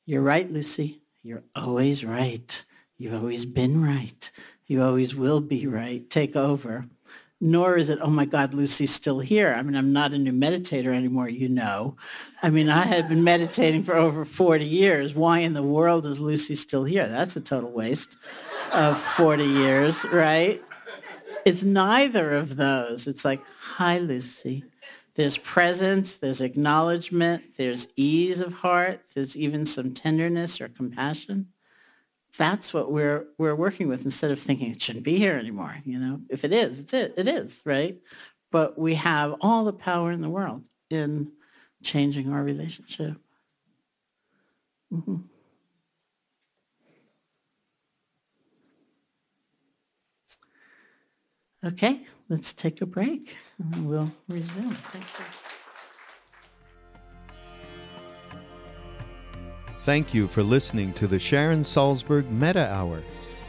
you're 0.05 0.21
right, 0.21 0.51
Lucy. 0.51 0.99
You're 1.21 1.43
always 1.55 2.03
right. 2.03 2.65
You've 2.97 3.13
always 3.13 3.45
been 3.45 3.81
right. 3.81 4.29
You 4.67 4.83
always 4.83 5.15
will 5.15 5.39
be 5.39 5.67
right. 5.67 6.09
Take 6.09 6.35
over 6.35 6.87
nor 7.43 7.75
is 7.75 7.89
it, 7.89 7.99
oh 8.01 8.09
my 8.09 8.23
God, 8.23 8.53
Lucy's 8.53 8.95
still 8.95 9.19
here. 9.19 9.53
I 9.53 9.61
mean, 9.63 9.75
I'm 9.75 9.91
not 9.91 10.13
a 10.13 10.17
new 10.17 10.31
meditator 10.31 10.95
anymore, 10.95 11.27
you 11.27 11.49
know. 11.49 11.97
I 12.41 12.49
mean, 12.49 12.69
I 12.69 12.85
had 12.85 13.09
been 13.09 13.21
meditating 13.21 13.83
for 13.83 13.95
over 13.95 14.23
40 14.23 14.63
years. 14.63 15.13
Why 15.13 15.39
in 15.39 15.53
the 15.53 15.61
world 15.61 16.05
is 16.05 16.21
Lucy 16.21 16.55
still 16.55 16.85
here? 16.85 17.05
That's 17.05 17.35
a 17.35 17.41
total 17.41 17.69
waste 17.69 18.15
of 18.71 18.97
40 18.97 19.43
years, 19.43 20.05
right? 20.05 20.63
It's 21.43 21.63
neither 21.63 22.31
of 22.31 22.55
those. 22.55 23.07
It's 23.07 23.25
like, 23.25 23.41
hi, 23.59 23.97
Lucy. 23.97 24.63
There's 25.15 25.37
presence, 25.37 26.15
there's 26.15 26.39
acknowledgement, 26.39 27.57
there's 27.57 27.87
ease 27.97 28.39
of 28.39 28.53
heart, 28.53 29.01
there's 29.13 29.35
even 29.35 29.65
some 29.65 29.93
tenderness 29.93 30.61
or 30.61 30.69
compassion 30.69 31.49
that's 32.37 32.73
what 32.73 32.91
we're 32.91 33.25
we're 33.37 33.55
working 33.55 33.87
with 33.87 34.05
instead 34.05 34.31
of 34.31 34.39
thinking 34.39 34.71
it 34.71 34.81
shouldn't 34.81 35.05
be 35.05 35.17
here 35.17 35.37
anymore 35.37 35.77
you 35.85 35.99
know? 35.99 36.21
If 36.29 36.43
it 36.43 36.51
is 36.51 36.79
it's 36.79 36.93
it 36.93 37.13
it 37.17 37.27
is 37.27 37.61
right? 37.65 37.97
But 38.51 38.77
we 38.77 38.95
have 38.95 39.35
all 39.41 39.63
the 39.63 39.73
power 39.73 40.11
in 40.11 40.21
the 40.21 40.29
world 40.29 40.63
in 40.89 41.31
changing 41.83 42.31
our 42.31 42.43
relationship. 42.43 43.15
Mm-hmm. 44.93 45.17
okay 51.65 52.05
let's 52.29 52.53
take 52.53 52.81
a 52.81 52.85
break 52.85 53.37
and 53.57 53.87
we'll 53.89 54.11
resume. 54.27 54.69
Thank 54.69 55.05
you 55.19 55.42
Thank 59.83 60.13
you 60.13 60.27
for 60.27 60.43
listening 60.43 60.93
to 60.93 61.07
the 61.07 61.19
Sharon 61.19 61.61
Salzberg 61.61 62.29
Metta 62.29 62.71
Hour. 62.71 63.03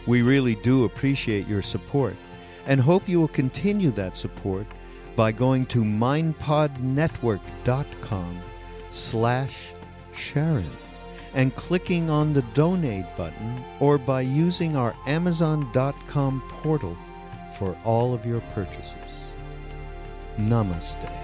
We 0.07 0.23
really 0.23 0.57
do 0.57 0.85
appreciate 0.85 1.47
your 1.47 1.63
support 1.63 2.17
and 2.67 2.81
hope 2.81 3.09
you 3.09 3.21
will 3.21 3.29
continue 3.29 3.93
that 3.93 4.17
support 4.17 4.67
by 5.15 5.31
going 5.31 5.67
to 5.67 5.85
mindpodnetwork.com 5.85 8.39
slash 8.91 9.73
Sharon 10.17 10.73
and 11.35 11.55
clicking 11.55 12.11
on 12.11 12.33
the 12.33 12.43
donate 12.55 13.07
button 13.17 13.63
or 13.79 13.97
by 13.97 14.23
using 14.23 14.75
our 14.77 14.97
amazon.com 15.07 16.43
portal 16.49 16.99
for 17.59 17.77
all 17.85 18.13
of 18.13 18.27
your 18.27 18.41
purchases. 18.55 18.93
Namaste. 20.37 21.24